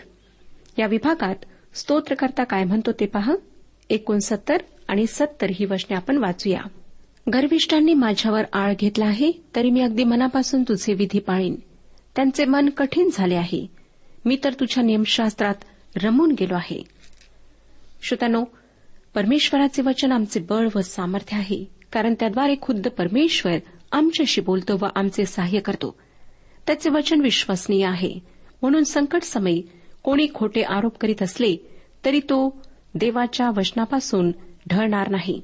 या 0.79 0.87
विभागात 0.87 1.35
स्तोत्रकर्ता 1.73 2.43
काय 2.43 2.63
म्हणतो 2.63 2.91
ते 2.91 3.05
पहा? 3.05 3.35
एकोणसत्तर 3.89 4.57
आणि 4.87 5.07
सत्तर 5.07 5.47
ही 5.53 5.65
वचने 5.65 5.95
आपण 5.95 6.17
वाचूया. 6.17 6.61
गर्विष्ठांनी 7.33 7.93
माझ्यावर 7.93 8.41
आळ 8.53 8.73
घेतला 8.79 9.05
आहे 9.05 9.31
तरी 9.55 9.69
मी 9.69 9.81
अगदी 9.81 10.03
मनापासून 10.03 10.63
तुझे 10.63 10.93
विधी 10.93 11.19
पाळीन. 11.19 11.55
त्यांचे 12.15 12.45
मन 12.45 12.69
कठीण 12.69 13.09
झाले 13.13 13.35
आहे. 13.35 13.74
मी 14.25 14.37
तर 14.43 14.53
तुझ्या 14.53 14.83
नियमशास्त्रात 14.83 15.55
रमून 16.03 16.31
गेलो 16.31 16.55
आहे. 16.55 16.83
श्रोत्यानो 18.03 18.43
परमेश्वराचे 19.15 19.81
वचन 19.81 20.11
आमचे 20.11 20.39
बळ 20.39 20.67
व 20.75 20.81
सामर्थ्य 20.81 21.37
आहे 21.37 21.65
कारण 21.91 22.13
त्याद्वारे 22.13 22.55
खुद्द 22.61 22.87
परमेश्वर 22.87 23.57
आमच्याशी 23.91 24.41
बोलतो 24.41 24.77
व 24.81 24.87
आमचे 24.95 25.25
सहाय्य 25.25 25.59
करतो. 25.59 25.99
त्याचे 26.67 26.89
वचन 26.89 27.21
विश्वसनीय 27.21 27.85
आहे. 27.85 28.19
म्हणून 28.61 28.83
संकट 28.83 29.23
समयी 29.23 29.61
कोणी 30.03 30.27
खोटे 30.33 30.61
आरोप 30.61 30.97
करीत 30.97 31.23
असले 31.23 31.55
तरी 32.05 32.19
तो 32.19 32.61
देवाच्या 32.95 33.49
वचनापासून 33.57 34.31
ढळणार 34.69 35.09
नाही. 35.09 35.41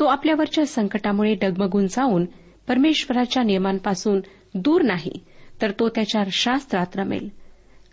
तो 0.00 0.04
आपल्यावरच्या 0.04 0.66
संकटामुळे 0.66 1.34
डगमगून 1.34 1.86
जाऊन 1.86 2.24
परमेश्वराच्या 2.68 3.42
नियमांपासून 3.42 4.20
दूर 4.54 4.82
नाही 4.82 5.24
तर 5.62 5.70
तो 5.70 5.88
त्याच्या 5.88 6.24
शास्त्रात 6.32 6.86
रमेल. 6.94 7.41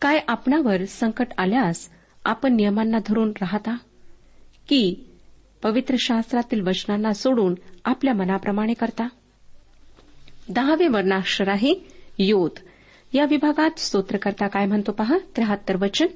काय 0.01 0.20
आपणावर 0.27 0.86
संकट 0.86 1.27
आल्यास 1.38 1.89
आपण 2.25 2.56
नियमांना 2.56 2.98
धरून 3.08 3.29
राहता? 3.29 3.77
की 4.70 4.96
पवित्र 5.63 5.96
शास्त्रातील 6.00 6.62
वचनांना 6.62 7.13
सोडून 7.13 7.56
आपल्या 7.86 8.13
मनाप्रमाणे 8.13 8.74
करता? 8.74 9.08
दहावे 10.50 10.88
वर्णाक्षर 10.88 11.50
आहे 11.50 11.74
योध 12.18 12.60
या 13.13 13.25
विभागात 13.25 13.70
स्तोत्रकर्ता 13.77 14.48
काय 14.48 14.65
म्हणतो 14.65 14.91
पहा? 14.91 15.18
त्र्याहत्तर 15.18 15.75
वचन. 15.82 16.08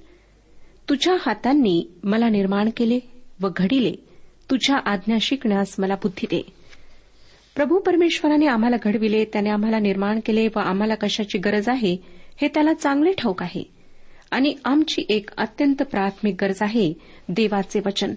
तुझ्या 0.89 1.15
हातांनी 1.25 1.99
मला 2.03 2.29
निर्माण 2.29 2.69
केले 2.77 2.99
व 3.41 3.47
घडिले. 3.57 3.93
तुझ्या 4.49 4.77
आज्ञा 4.85 5.17
शिकण्यास 5.21 5.75
मला 5.79 5.95
बुद्धी 5.95 6.25
दे. 6.25 6.41
प्रभू 7.55 7.77
परमेश्वराने 7.77 8.45
आम्हाला 8.45 8.75
घडविले 8.83 9.25
त्याने 9.25 9.49
आम्हाला 9.49 9.79
निर्माण 9.79 10.19
केले 10.25 10.47
व 10.47 10.59
आम्हाला 10.59 10.95
कशाची 10.95 11.37
गरज 11.37 11.69
आहे? 11.69 12.22
हे 12.41 12.47
त्याला 12.47 12.73
चांगले 12.73 13.11
ठाऊक 13.11 13.43
आहे. 13.43 13.63
आणि 14.31 14.55
आमची 14.65 15.05
एक 15.09 15.29
अत्यंत 15.37 15.83
प्राथमिक 15.83 16.35
गरज 16.41 16.57
आहे 16.61 16.93
देवाचे 17.29 17.79
वचन. 17.85 18.13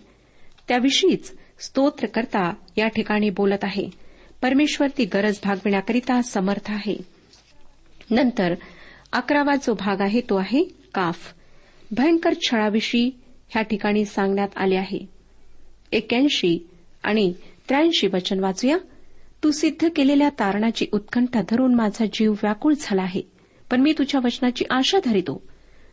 त्याविषयीच 0.69 1.35
स्तोत्रकर्ता 1.59 2.55
या 2.77 2.89
ठिकाणी 2.89 3.31
बोलत 3.31 3.65
आहे. 3.65 3.91
परमेश्वर 4.43 4.89
ती 4.99 5.05
गरज 5.05 5.39
भागविण्याकरिता 5.45 6.23
समर्थ 6.23 6.71
आहे. 6.71 6.97
नंतर 8.11 8.55
अकरावा 9.13 9.57
जो 9.57 9.75
भाग 9.75 10.01
आहे 10.01 10.21
तो 10.21 10.37
आहे 10.37 10.65
काफ. 10.95 11.19
भयंकर 11.91 12.35
छळाविषयी 12.43 13.11
ह्या 13.49 13.63
ठिकाणी 13.63 14.05
सांगण्यात 14.05 14.49
आले 14.57 14.77
आहे. 14.77 15.07
एक्याऐंशी 15.93 16.69
आणि 17.03 17.33
त्र्याऐंशी 17.69 18.07
वचन 18.07 18.41
वाचूया. 18.41 18.79
तू 19.45 19.51
सिद्ध 19.51 19.89
केलेल्या 19.97 20.29
तारणाची 20.29 20.87
उत्कंठा 20.93 21.41
धरून 21.49 21.75
माझा 21.75 22.05
जीव 22.13 22.33
व्याकुळ 22.33 22.75
झाला 22.81 23.03
आहे. 23.03 23.36
पण 23.71 23.81
मी 23.81 23.93
तुझ्या 23.93 24.21
वचनाची 24.25 24.65
आशा 24.71 24.99
धरितो. 25.05 25.43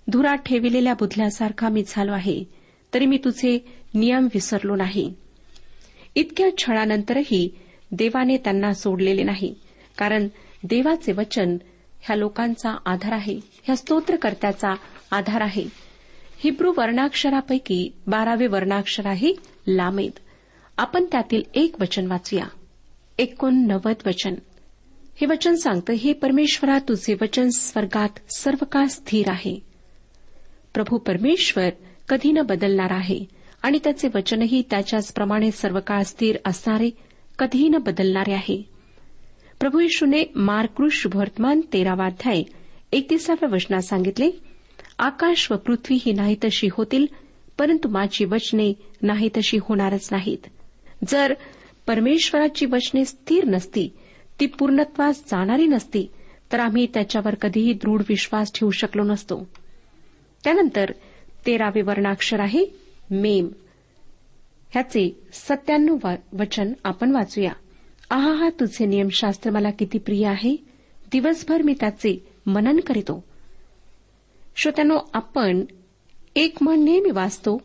धुरात 0.07 0.37
ठेविलेल्या 0.37 0.93
बुधल्यासारखा 0.93 1.69
मी 1.69 1.83
झालो 1.87 2.13
आहे 2.13 2.43
तरी 2.93 3.05
मी 3.05 3.17
तुझे 3.17 3.65
नियम 3.93 4.25
विसरलो 4.33 4.75
नाही. 4.75 5.13
इतक्या 6.15 6.57
छळानंतरही 6.57 7.55
देवाने 7.91 8.37
त्यांना 8.37 8.73
सोडलेले 8.73 9.23
नाही 9.23 9.55
कारण 9.97 10.27
देवाचे 10.63 11.11
वचन 11.11 11.57
ह्या 12.01 12.15
लोकांचा 12.15 12.77
आधार 12.85 13.11
आहे 13.11 13.39
ह्या 13.63 13.75
स्तोत्रकर्त्याचा 13.75 14.73
आधार 15.11 15.41
आहे. 15.41 15.65
हिब्रू 16.43 16.73
वर्णाक्षरापैकी 16.77 17.91
बारावे 18.07 18.47
वर्णाक्षर 18.47 19.05
आहे 19.05 19.33
लामेद. 19.67 20.11
आपण 20.77 21.05
त्यातील 21.11 21.41
एक 21.55 21.75
वचन 21.81 22.07
वाचूया. 22.07 22.45
एकोणनव्वद 23.17 23.95
वचन. 24.05 24.35
हे 25.15 25.25
वचन 25.25 25.55
सांगतं 25.55 25.93
हे 25.93 26.13
परमेश्वरा 26.13 26.79
तुझे 26.79 27.13
वचन 27.21 27.49
स्वर्गात 27.49 28.09
सर्व 28.37 28.65
काळ 28.71 28.85
स्थिर 28.85 29.29
आहे. 29.29 29.59
प्रभू 30.73 30.97
परमेश्वर 30.97 31.69
कधी 32.09 32.31
न 32.31 32.41
बदलणार 32.41 32.91
आहे 32.91 33.25
आणि 33.61 33.79
त्याचे 33.83 34.07
वचनही 34.15 34.63
त्याच्याचप्रमाणे 34.69 35.51
सर्व 35.51 35.79
काळ 35.87 36.01
स्थिर 36.01 36.35
असणारे 36.45 36.89
कधीही 37.39 37.69
न 37.69 37.77
बदलणारे 37.77 38.33
आहे. 38.33 38.63
प्रभू 39.59 39.79
येशूने 39.79 40.23
मार्कृ 40.35 40.87
शुभवर्तमान 40.91 41.61
तेरावाध्याय 41.73 42.43
एकतीसाव्या 42.91 43.49
वचनात 43.53 43.81
सांगितले 43.81 44.31
आकाश 44.99 45.51
व 45.51 45.55
पृथ्वी 45.55 45.97
ही 46.05 46.11
नाही 46.11 46.35
तशी 46.43 46.67
होतील 46.71 47.05
परंतु 47.57 47.89
माझी 47.89 48.25
वचने 48.25 48.73
नाही 49.01 49.29
तशी 49.37 49.57
होणारच 49.61 50.09
नाहीत. 50.11 50.37
जर 51.07 51.33
परमेश्वराची 51.87 52.65
वचने 52.65 53.05
स्थिर 53.05 53.45
नसती 53.45 53.89
ती 54.39 54.45
पूर्णत्वास 54.45 55.23
जाणारी 55.25 55.67
नसती 55.67 56.07
तर 56.51 56.59
आम्ही 56.59 56.87
त्याच्यावर 56.93 57.35
कधीही 57.35 57.73
दृढ 57.73 58.01
विश्वास 58.09 58.51
ठेवू 58.55 58.71
शकलो 58.71 59.03
नसतो. 59.03 59.47
त्यानंतर 60.43 60.91
तेरावे 61.45 61.81
वर्णाक्षर 61.81 62.39
आहे 62.39 62.65
मेम. 63.11 63.47
ह्याचे 64.71 65.19
सत्त्याण्णव 65.33 66.13
वचन 66.39 66.73
आपण 66.83 67.11
वाचूया. 67.11 67.51
आहा 68.09 68.33
हा 68.33 68.49
तुझे 68.49 68.85
नियमशास्त्र 68.85 69.51
मला 69.51 69.71
किती 69.71 69.97
प्रिय 69.97 70.27
आहे. 70.27 70.55
दिवसभर 71.11 71.61
मी 71.61 71.73
त्याचे 71.79 72.27
मनन 72.45 72.79
करीतो. 72.79 73.23
श्रोत्यानो 74.55 74.97
आपण 75.13 75.65
एक 76.35 76.57
म्हण 76.61 76.83
नेहमी 76.83 77.11
वाचतो 77.11 77.61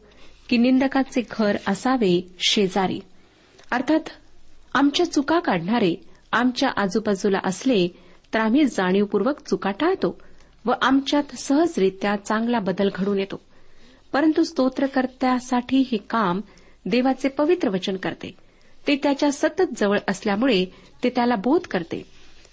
की 0.49 0.57
निंदकाचे 0.57 1.23
घर 1.31 1.57
असावे 1.67 2.35
शेजारी. 2.39 3.01
अर्थात 3.71 4.01
आमच्या 4.75 5.13
चुका 5.13 5.41
काढणारे 5.41 6.08
आमच्या 6.33 6.71
आजूबाजूला 6.77 7.39
असले 7.45 7.89
तर 8.35 8.41
आम्ही 8.41 8.65
जाणीवपूर्वक 8.65 9.41
चुका 9.49 9.71
टाळतो 9.71 10.21
व 10.65 10.73
आमच्यात 10.83 11.37
सहजरित्या 11.37 12.17
चांगला 12.17 12.59
बदल 12.59 12.89
घडून 12.95 13.19
येतो. 13.19 13.41
परंतु 14.13 14.45
स्तोत्रकर्त्यासाठी 14.45 15.85
हे 15.93 15.97
काम 15.97 16.41
देवाचे 16.87 17.29
पवित्र 17.29 17.69
वचन 17.69 17.97
करते. 17.97 18.37
ते 18.87 18.97
त्याच्या 18.97 19.33
सतत 19.33 19.63
जवळ 19.77 19.99
असल्यामुळे 20.09 20.65
ते 21.05 21.11
त्याला 21.11 21.35
बोध 21.37 21.61
करते 21.61 22.05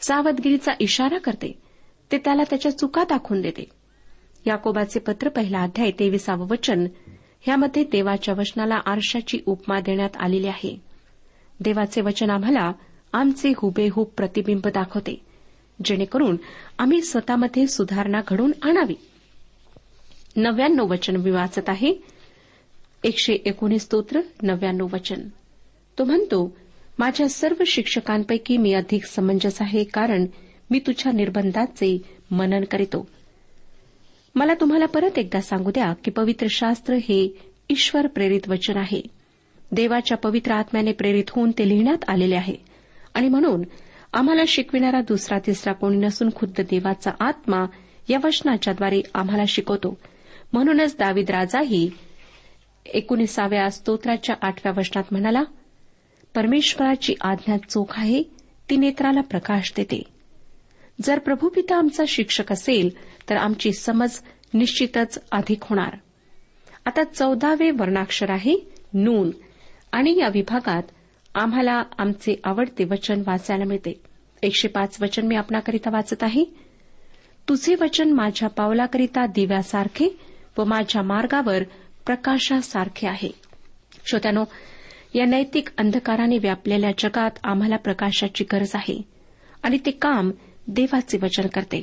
सावधगिरीचा 0.01 0.71
इशारा 0.79 1.17
करते 1.17 1.59
ते 2.11 2.17
त्याला 2.17 2.43
त्याच्या 2.49 2.77
चुका 2.77 3.03
दाखवून 3.03 3.41
देते. 3.41 3.63
याकोबाचे 4.45 4.99
पत्र 4.99 5.29
पहिला 5.29 5.61
अध्याय 5.61 5.91
तेविसावं 5.91 6.47
वचन 6.49 6.87
ह्यामध्ये 7.41 7.83
देवाच्या 7.83 8.33
वचनाला 8.37 8.75
आरशाची 8.85 9.39
उपमा 9.45 9.79
देण्यात 9.79 10.17
आलेली 10.19 10.47
आहे. 10.47 10.81
देवाचे 11.59 12.01
वचन 12.01 12.29
आम्हाला 12.29 12.71
आमचे 13.15 13.53
हुबेहूब 13.57 14.07
प्रतिबिंब 14.07 14.67
दाखवते. 14.67 15.21
जेणेकरून 15.85 16.37
आम्ही 16.79 17.01
स्वतःमध्ये 17.01 17.67
सुधारणा 17.67 18.21
घडवून 18.27 18.51
आणावी. 18.61 18.95
नव्याण्णव 20.35 20.87
वचन 20.87 21.15
मी 21.15 21.31
वाचत 21.31 21.69
आहे. 21.69 21.93
एकशे 23.03 23.33
एकोणीस 23.33 23.81
स्तोत्र 23.81 24.21
नव्याण्णव 24.41 24.87
वचन. 24.93 25.21
तो 25.99 26.03
म्हणतो 26.03 26.57
माझ्या 26.99 27.29
सर्व 27.29 27.63
शिक्षकांपैकी 27.67 28.57
मी 28.57 28.73
अधिक 28.73 29.05
समंजस 29.05 29.61
आहे 29.61 29.83
कारण 29.83 30.25
मी 30.71 30.79
तुझ्या 30.79 31.11
निर्बंधाचे 31.11 32.01
मनन 32.31 32.63
करीतो. 32.63 33.07
मला 34.35 34.53
तुम्हाला 34.53 34.85
परत 34.85 35.19
एकदा 35.19 35.41
सांगू 35.41 35.71
द्या 35.71 35.93
की 35.93 36.11
पवित्र 36.11 36.47
शास्त्र 36.49 36.93
हे 36.93 37.39
ईश्वर 37.69 38.07
प्रेरित 38.07 38.49
वचन 38.49 38.77
आहे. 38.77 39.01
देवाच्या 39.71 40.17
पवित्र 40.17 40.51
आत्म्याने 40.51 40.91
प्रेरित 40.91 41.23
होऊन 41.29 41.51
ते 41.51 41.69
लिहिण्यात 41.69 42.09
आलेले 42.09 42.35
आहे. 42.35 42.74
आणि 43.15 43.29
म्हणून 43.29 43.63
आम्हाला 44.13 44.41
शिकविणारा 44.47 45.01
दुसरा 45.01 45.39
तिसरा 45.39 45.73
कोणी 45.73 45.97
नसून 45.97 46.29
खुद्द 46.35 46.61
देवाचा 46.61 47.11
आत्मा 47.19 47.65
या 48.09 48.17
वचनाच्याद्वारे 48.23 49.01
आम्हाला 49.13 49.43
शिकवतो. 49.47 49.97
म्हणूनच 50.53 50.95
दावीद 50.99 51.31
राजाही 51.31 51.91
एकोणीसाव्या 52.85 53.69
स्तोत्राच्या 53.69 54.35
आठव्या 54.41 54.73
वचनात 54.77 55.03
म्हणाला 55.11 55.43
परमेश्वराची 56.35 57.13
आज्ञा 57.21 57.57
चोख 57.69 57.99
आहे 57.99 58.23
ती 58.69 58.77
नेत्राला 58.77 59.21
प्रकाश 59.21 59.73
देते. 59.77 60.03
जर 61.01 61.19
प्रभूपिता 61.19 61.75
आमचा 61.75 62.03
शिक्षक 62.07 62.51
असेल 62.51 62.89
तर 63.29 63.35
आमची 63.35 63.71
समज 63.71 64.19
निश्चितच 64.53 65.23
अधिक 65.31 65.57
होणार. 65.61 65.95
आता 66.85 67.03
चौदावे 67.03 67.71
वर्णाक्षर 67.71 68.29
आहे 68.29 68.71
नून 68.93 69.31
आणि 69.91 70.19
या 70.19 70.27
विभागात 70.27 70.83
आम्हाला 71.35 71.83
आमचे 71.97 72.35
आवडते 72.43 72.83
वचन 72.83 73.23
वाचायला 73.27 73.65
मिळते. 73.65 74.01
एकशे 74.43 74.67
पाच 74.67 74.97
वचन 75.01 75.27
मी 75.27 75.35
आपणाकरिता 75.35 75.89
वाचत 75.89 76.23
आहे. 76.23 76.45
तुझे 77.49 77.75
वचन 77.81 78.11
माझ्या 78.11 78.49
पावलाकरिता 78.49 79.25
दिव्यासारखे 79.25 80.19
व 80.57 80.63
माझ्या 80.63 81.01
मार्गावर 81.01 81.63
प्रकाशासारखे 82.05 83.07
आहे. 83.07 83.29
श्रोत्यानो 84.07 84.43
या 85.15 85.25
नैतिक 85.25 85.69
अंधकाराने 85.77 86.37
व्यापलेल्या 86.37 86.91
जगात 86.97 87.31
आम्हाला 87.43 87.75
प्रकाशाची 87.75 88.43
गरज 88.43 88.71
आहे 88.73 89.01
आणि 89.63 89.77
ते 89.85 89.91
काम 89.91 90.31
देवाचे 90.67 91.17
वचन 91.21 91.47
करते. 91.47 91.81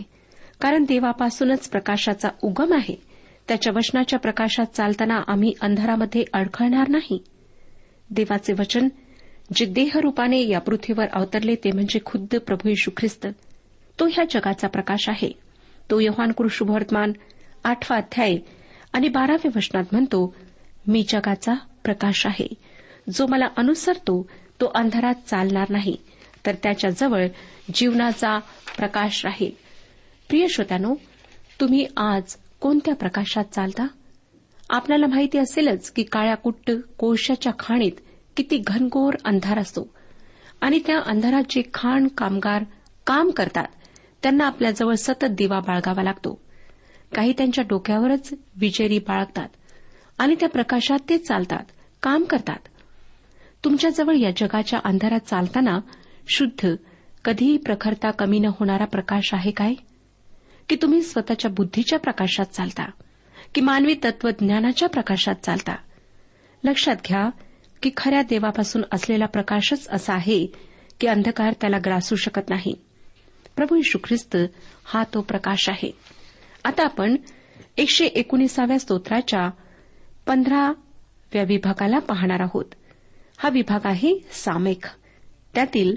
कारण 0.60 0.84
देवापासूनच 0.84 1.68
प्रकाशाचा 1.68 2.28
उगम 2.42 2.74
आहे. 2.74 3.02
त्याच्या 3.48 3.72
वचनाच्या 3.76 4.18
प्रकाशात 4.18 4.66
चालताना 4.66 5.22
आम्ही 5.26 5.52
अंधारामध्ये 5.60 6.24
अडखळणार 6.32 6.88
नाही. 6.88 7.24
देवाचे 8.10 8.52
वचन 8.52 8.88
जे 9.54 9.66
देहरूपाने 9.66 10.48
या 10.48 10.60
पृथ्वीवर 10.60 11.06
अवतरले 11.12 11.54
ते 11.54 11.72
म्हणजे 11.72 11.98
खुद्द 12.04 12.36
प्रभू 12.36 12.68
येशू 12.68 12.90
ख्रिस्त. 12.96 13.26
तो 14.00 14.06
ह्या 14.06 14.24
जगाचा 14.30 14.68
प्रकाश 14.68 15.08
आहे. 15.08 15.32
तो 15.90 16.00
योहान 16.00 16.32
कृष्णवर्तमान 16.32 17.12
आठवा 17.64 17.96
अध्याय 17.96 18.36
आणि 18.92 19.08
बाराव्या 19.08 19.50
वचनात 19.56 19.84
म्हणतो 19.92 20.34
मी 20.86 21.04
जगाचा 21.08 21.54
प्रकाश 21.84 22.26
आहे. 22.26 22.46
जो 23.12 23.26
मला 23.26 23.46
अनुसरतो 23.56 24.30
तो 24.60 24.66
अंधारात 24.74 25.14
चालणार 25.26 25.66
नाही 25.70 25.96
तर 26.46 26.54
त्याच्याजवळ 26.62 27.26
जीवनाचा 27.74 28.38
प्रकाश 28.78 29.24
राहील. 29.24 29.50
प्रिय 30.28 30.46
श्रोत्यानो 30.48 30.94
तुम्ही 31.60 31.86
आज 31.96 32.36
कोणत्या 32.60 32.94
प्रकाशात 32.94 33.44
चालता? 33.44 33.86
आपल्याला 34.70 35.06
माहिती 35.06 35.38
असेलच 35.38 35.90
की 35.90 36.02
काळ्या 36.02 36.34
कुट्ट 36.34 36.70
कोळशाच्या 36.98 37.52
खाणीत 37.58 37.92
किती 38.36 38.62
घनघोर 38.66 39.14
अंधार 39.24 39.58
असतो. 39.58 39.94
आणि 40.60 40.78
त्या 40.86 40.98
अंधारात 41.06 41.42
जे 41.50 41.62
खाण 41.74 42.08
कामगार 42.08 42.64
काम 43.06 43.30
करतात. 43.30 43.66
त्यांना 44.22 44.46
आपल्याजवळ 44.46 44.94
सतत 44.94 45.24
दिवा 45.24 45.60
बाळगावा 45.60 46.02
लागतो. 46.02 46.40
काही 47.14 47.32
त्यांच्या 47.32 47.64
डोक्यावरच 47.68 48.34
विजेरी 48.56 48.98
बाळगतात. 48.98 49.48
आणि 50.18 50.34
त्या 50.40 50.48
प्रकाशात 50.48 50.98
ते 51.08 51.18
चालतात 51.18 51.64
काम 52.02 52.24
करतात. 52.24 52.58
तुमच्याजवळ 53.64 54.14
या 54.14 54.30
जगाच्या 54.30 54.80
अंधारात 54.84 55.20
चालताना 55.20 55.78
शुद्ध 56.28 56.76
कधीही 57.24 57.56
प्रखरता 57.56 58.10
कमी 58.10 58.38
न 58.38 58.44
होणारा 58.44 58.84
प्रकाश 58.84 59.30
आहे 59.34 59.50
काय? 59.50 59.74
की 60.68 60.76
तुम्ही 60.82 61.02
स्वतःच्या 61.02 61.50
बुद्धीच्या 61.50 61.98
प्रकाशात 61.98 62.44
चालता? 62.44 62.90
की 63.54 63.60
मानवी 63.60 63.94
तत्वज्ञानाच्या 63.94 64.88
प्रकाशात 64.88 65.34
चालता? 65.34 65.76
लक्षात 66.64 66.96
घ्या 67.08 67.30
की 67.82 67.90
खऱ्या 67.96 68.22
देवापासून 68.22 68.82
असलेला 68.92 69.26
प्रकाशच 69.26 69.88
असा 69.88 70.14
आहे 70.14 70.46
की 71.00 71.06
अंधकार 71.06 71.52
त्याला 71.52 71.78
ग्रासू 71.78 72.16
शकत 72.16 72.50
नाही. 72.50 72.74
प्रभू 73.56 73.76
यशू 73.76 73.98
ख्रिस्त 74.04 74.36
हा 74.84 75.04
तो 75.14 75.20
प्रकाश 75.20 75.68
आहे. 75.68 75.90
आता 76.64 76.84
आपण 76.84 77.16
एकशे 77.76 78.06
एकोणीसाव्या 78.06 78.78
स्तोत्राच्या 78.78 79.50
पंधराव्या 80.26 81.42
विभागाला 81.42 81.98
पाहणार 81.98 82.40
आहोत. 82.40 82.64
हा 83.38 83.48
विभाग 83.48 83.80
आहे 83.84 84.18
सामेख. 84.32 84.96
त्यातील 85.54 85.96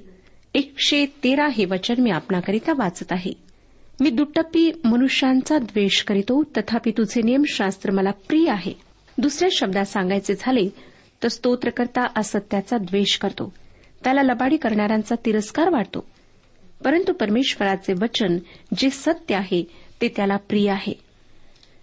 एकशे 0.53 1.05
तेरा 1.05 1.47
हे 1.47 1.65
वचन 1.65 1.95
मी 1.99 2.09
आपणाकरिता 2.09 2.73
वाचत 2.77 3.11
आहे. 3.11 3.33
मी 3.99 4.09
दुट्टप्पी 4.09 4.71
मनुष्यांचा 4.85 5.57
द्वेष 5.57 6.03
करीतो 6.03 6.43
तथापि 6.43 6.91
तुझे 6.91 7.21
नियमशास्त्र 7.21 7.91
मला 7.91 8.11
प्रिय 8.11 8.49
आहे. 8.49 8.73
दुसऱ्या 9.17 9.49
शब्दात 9.51 9.85
सांगायचे 9.85 10.33
झाले 10.39 10.69
तर 11.23 11.27
स्तोत्रकर्ता 11.27 12.07
असत्याचा 12.15 12.77
द्वेष 12.77 13.17
करतो. 13.17 13.53
त्याला 14.03 14.21
लबाडी 14.21 14.57
करणाऱ्यांचा 14.57 15.15
तिरस्कार 15.25 15.69
वाटतो 15.69 16.05
परंतु 16.83 17.13
परमेश्वराचे 17.13 17.93
वचन 18.01 18.37
जे 18.77 18.89
सत्य 18.89 19.35
आहे 19.35 19.67
ते 20.01 20.07
त्याला 20.07 20.37
प्रिय 20.37 20.69
आहे. 20.69 20.93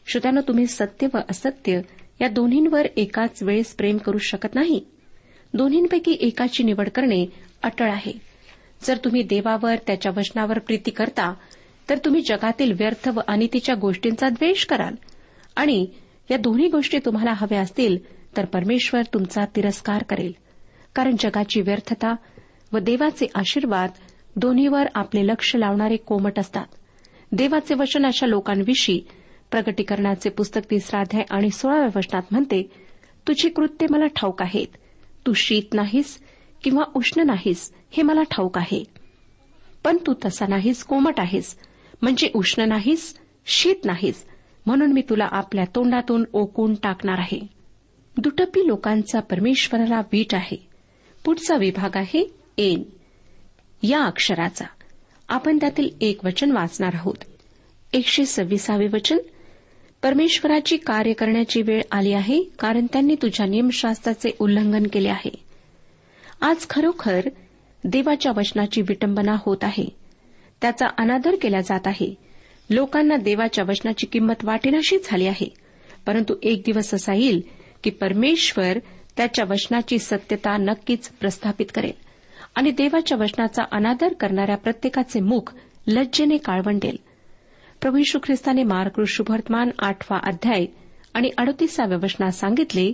श्रोत्यानं 0.06 0.40
तुम्ही 0.40 0.66
सत्य 0.66 1.06
व 1.14 1.18
असत्य 1.30 1.80
या 2.20 2.28
दोन्हींवर 2.28 2.86
एकाच 2.96 3.42
वेळेस 3.42 3.74
प्रेम 3.74 3.96
करू 3.96 4.18
शकत 4.18 4.54
नाही. 4.54 4.84
दोन्हींपैकी 5.54 6.16
एकाची 6.20 6.62
निवड 6.62 6.88
करणे 6.88 7.26
अटळ 7.62 7.90
आहे. 7.90 8.12
जर 8.84 8.96
तुम्ही 8.96 9.22
देवावर 9.22 9.74
त्याच्या 9.86 10.12
वचनावर 10.16 10.58
प्रीती 10.58 10.90
करता 10.90 11.34
तर 11.90 11.98
तुम्ही 11.98 12.20
जगातील 12.20 12.72
व्यर्थ 12.72 13.08
व 13.08 13.20
अनितीच्या 13.28 13.74
गोष्टींचा 13.74 14.28
द्वेष 14.28 14.64
कराल. 14.64 14.94
आणि 15.56 15.86
या 16.30 16.36
दोन्ही 16.36 16.68
गोष्टी 16.68 16.98
तुम्हाला 16.98 17.32
हव्या 17.36 17.60
असतील 17.60 17.96
तर 18.36 18.44
परमेश्वर 18.44 19.02
तुमचा 19.14 19.44
तिरस्कार 19.56 20.02
करेल. 20.02 20.32
कारण 20.94 21.16
जगाची 21.20 21.60
व्यर्थता 21.60 22.14
व 22.72 22.78
देवाचे 22.78 23.26
आशीर्वाद 23.34 23.90
दोन्हीवर 24.36 24.86
आपले 24.94 25.26
लक्ष 25.26 25.56
लावणारे 25.56 25.96
कोमट 25.96 26.38
असतात. 26.38 26.66
देवाचे 27.32 27.74
वचन 27.74 28.06
अशा 28.06 28.26
लोकांविषयी 28.26 29.00
प्रगटीकरणाचे 29.50 30.30
पुस्तक 30.30 30.60
तिसराध्याय 30.70 31.24
आणि 31.30 31.50
सोळाव्या 31.50 31.88
वचनात 31.96 32.22
म्हणते 32.30 32.70
तुझी 33.28 33.48
कृत्य 33.48 33.86
मला 33.90 34.06
ठाऊक 34.06 34.42
आहेत. 34.42 34.66
तू 35.26 35.32
शीत 35.32 35.74
नाहीस 35.74 36.18
किंवा 36.64 36.82
उष्ण 36.94 37.22
नाहीस 37.22 37.72
हे 37.90 38.02
मला 38.02 38.22
ठाऊक 38.22 38.58
आहे. 38.58 38.84
पण 39.84 39.96
तू 39.96 40.14
तसा 40.24 40.46
नाहीस 40.46 40.84
कोमट 40.84 41.20
आहेस. 41.20 41.58
म्हणजे 42.02 42.30
उष्ण 42.34 42.62
नाहीस 42.62 43.18
शीत 43.46 43.84
नाहीस. 43.84 44.26
म्हणून 44.66 44.92
मी 44.92 45.02
तुला 45.10 45.28
आपल्या 45.30 45.64
तोंडातून 45.64 46.24
ओकून 46.32 46.74
टाकणार 46.74 47.18
आहे. 47.18 47.61
दुटप्पी 48.18 48.66
लोकांचा 48.66 49.20
परमेश्वराला 49.20 50.00
वीट 50.00 50.34
आहे. 50.34 50.68
पुढचा 51.24 51.56
विभाग 51.56 51.96
आहे 51.96 52.34
एन. 52.58 52.82
या 53.82 54.02
अक्षराचा. 54.04 54.64
आपण 55.28 55.56
त्यातील 55.56 55.88
एक 56.00 56.24
वचन 56.24 56.50
वाचणार 56.50 56.90
आहोत. 56.94 57.14
एकशे 57.92 58.26
सव्वीसावे 58.26 58.86
वचन. 58.92 59.18
परमेश्वराची 60.02 60.76
कार्य 60.76 61.12
करण्याची 61.12 61.62
वेळ 61.62 61.82
आली 61.92 62.12
आहे 62.12 62.42
कारण 62.42 62.86
त्यांनी 62.92 63.14
तुझ्या 63.14 63.46
नियमशास्त्राचे 63.46 64.30
उल्लंघन 64.38 64.86
केले 64.92 65.08
आहे. 65.08 65.44
आज 66.40 66.66
खरोखर 66.70 67.28
देवाच्या 67.84 68.32
वचनाची 68.36 68.82
विटंबना 68.82 69.36
होत 69.38 69.56
आहे. 69.62 69.88
त्याचा 70.60 70.86
अनादर 70.98 71.34
केला 71.42 71.60
जात 71.60 71.86
आहे. 71.86 72.14
लोकांना 72.70 73.16
देवाच्या 73.16 73.64
वचनाची 73.68 74.06
किंमत 74.06 74.44
वाटेनाशी 74.44 74.96
झाली 75.04 75.26
आहे. 75.26 75.54
परंतु 76.06 76.34
एक 76.42 76.62
दिवस 76.66 76.94
असा 76.94 77.14
येईल 77.14 77.40
की 77.82 77.90
परमेश्वर 77.90 78.78
त्याच्या 79.16 79.44
वचनाची 79.50 79.98
सत्यता 79.98 80.56
नक्कीच 80.56 81.08
प्रस्थापित 81.08 81.66
करेल. 81.74 81.92
आणि 82.54 82.70
देवाच्या 82.70 83.18
वचनाचा 83.18 83.62
अनादर 83.72 84.12
करणाऱ्या 84.12 84.56
प्रत्येकाचे 84.56 85.20
मुख 85.20 85.54
लज्जेने 85.86 86.36
काळवंडेल. 86.36 86.96
प्रभू 87.80 87.96
यशू 87.96 88.18
ख्रिस्ताने 88.22 88.62
मार्कृ 88.62 89.04
शुभवर्तमान 89.06 89.70
आठवा 89.78 90.18
अध्याय 90.22 90.66
आणि 91.14 91.30
अडतीसाव्या 91.38 91.98
वचनात 92.02 92.30
सांगितले 92.30 92.92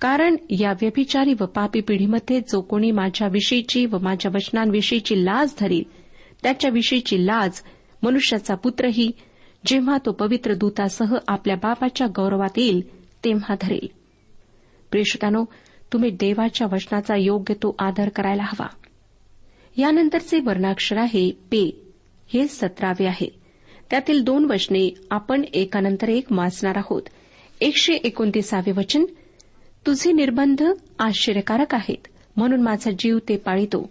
कारण 0.00 0.36
या 0.50 0.70
व्यभिचारी 0.70 1.34
व 1.40 1.44
पापी 1.44 1.80
पिढीमध्ये 1.80 2.40
जो 2.40 2.60
कोणी 2.60 2.90
माझ्याविषयीची 2.90 3.86
व 3.86 3.98
माझ्या 3.98 4.30
वचनांविषयीची 4.34 5.24
लाज 5.24 5.54
धरील 5.60 5.82
त्याच्याविषयीची 6.42 7.26
लाज 7.26 7.60
मनुष्याचा 8.02 8.54
पुत्रही 8.54 9.10
जेव्हा 9.66 9.96
तो 10.06 10.12
पवित्र 10.12 10.54
दूतासह 10.54 11.16
आपल्या 11.28 11.56
बापाच्या 11.56 12.06
गौरवात 12.06 12.58
येईल 12.58 12.80
तेव्हा 13.24 13.54
धरेल. 13.60 14.03
प्रेषितानो 14.94 15.44
तुम्ही 15.92 16.10
देवाच्या 16.10 16.66
वचनाचा 16.72 17.16
योग्य 17.16 17.54
तो 17.54 17.76
आदर 17.78 18.08
करायला 18.08 18.42
हवा. 18.42 18.66
यानंतरचे 19.76 20.40
वर्णाक्षर 20.40 20.96
आहे 20.96 21.30
पे. 21.30 21.92
हे 22.28 22.48
सतरावे 22.48 23.06
आहे. 23.06 23.28
त्यातील 23.90 24.22
दोन 24.22 24.44
वचने 24.44 24.94
आपण 25.10 25.44
एकानंतर 25.52 26.08
एक 26.08 26.24
वाचणार 26.30 26.76
आहोत. 26.76 27.02
एकशे 27.60 27.92
एकोणतीसावे 27.92 28.72
वचन 28.72 29.04
तुझे 29.86 30.12
निर्बंध 30.12 30.62
आश्चर्यकारक 30.98 31.74
आहेत 31.74 32.08
म्हणून 32.36 32.62
माझा 32.62 32.90
जीव 32.98 33.18
ते 33.28 33.36
पाळितो. 33.36 33.90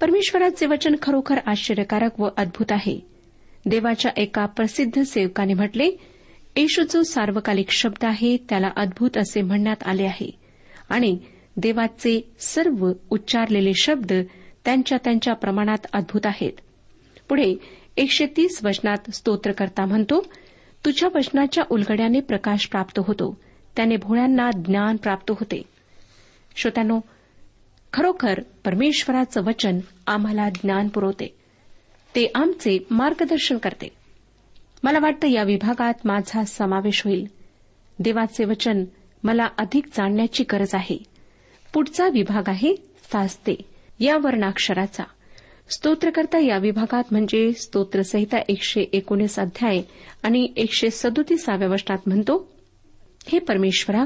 परमेश्वराचे 0.00 0.66
वचन 0.66 0.94
खरोखर 1.02 1.38
आश्चर्यकारक 1.46 2.20
व 2.20 2.28
अद्भूत 2.36 2.72
आहे. 2.72 3.06
देवाच्या 3.66 4.10
एका 4.16 4.46
प्रसिद्ध 4.46 5.02
सेवकाने 5.02 5.54
म्हटले 5.54 5.90
येशू 6.56 6.82
जो 6.82 7.02
सार्वकालिक 7.02 7.70
शब्द 7.70 8.04
आहे 8.04 8.36
त्याला 8.36 8.70
अद्भुत 8.76 9.18
असे 9.18 9.42
म्हणण्यात 9.42 9.76
आले 9.86 10.04
आहे. 10.04 10.30
आणि 10.88 11.18
देवाचे 11.56 12.30
सर्व 12.38 12.92
उच्चारलेले 13.10 13.72
शब्द 13.74 14.12
त्यांच्या 14.64 14.98
त्यांच्या 15.04 15.34
प्रमाणात 15.34 15.86
अद्भुत 15.92 16.20
आहेत. 16.24 16.52
पुढे 17.28 17.54
एकशे 17.96 18.26
तीस 18.26 18.60
वचनात 18.64 19.10
स्तोत्रकर्ता 19.14 19.84
म्हणतो 19.84 20.26
तुझ्या 20.84 21.08
वचनाच्या 21.14 21.64
उलगड्याने 21.70 22.20
प्रकाश 22.20 22.66
प्राप्त 22.66 23.00
होतो. 23.06 23.40
त्याने 23.76 23.96
भोळ्यांना 23.96 24.50
ज्ञान 24.50 24.96
प्राप्त 24.96 25.30
होते. 25.30 25.62
श्रोत्यानो 26.56 27.00
खरोखर 27.92 28.40
परमेश्वराचं 28.64 29.44
वचन 29.44 29.78
आम्हाला 30.06 30.48
ज्ञान 30.48 30.88
पुरवते. 30.88 31.36
ते 32.14 32.32
आमचे 32.34 32.86
मार्गदर्शन 32.90 33.58
करते. 33.58 33.97
मला 34.82 34.98
वाटतं 34.98 35.28
या 35.28 35.42
विभागात 35.42 35.94
माझा 36.04 36.44
समावेश 36.44 37.02
होईल. 37.04 37.26
देवाचे 37.98 38.44
वचन 38.44 38.84
मला 39.22 39.48
अधिक 39.58 39.86
जाणण्याची 39.86 40.44
गरज 40.52 40.74
आहे. 40.74 40.98
पुढचा 41.74 42.08
विभाग 42.08 42.42
आहे 42.46 42.74
फास्ते. 43.12 43.54
या 44.00 44.16
वर्णाक्षराचा. 44.16 45.04
स्तोत्रकर्ता 45.70 46.38
या 46.38 46.58
विभागात 46.58 47.04
म्हणजे 47.10 47.52
स्तोत्रसहिता 47.52 48.38
एकशे 48.48 48.80
एकोणीस 48.80 49.38
अध्याय 49.38 49.82
आणि 50.22 50.48
एकशे 50.56 50.90
सदोतीसाव्या 50.90 51.68
वचनात 51.68 51.98
म्हणतो 52.06 52.52
हे 53.28 53.38
परमेश्वरा 53.38 54.04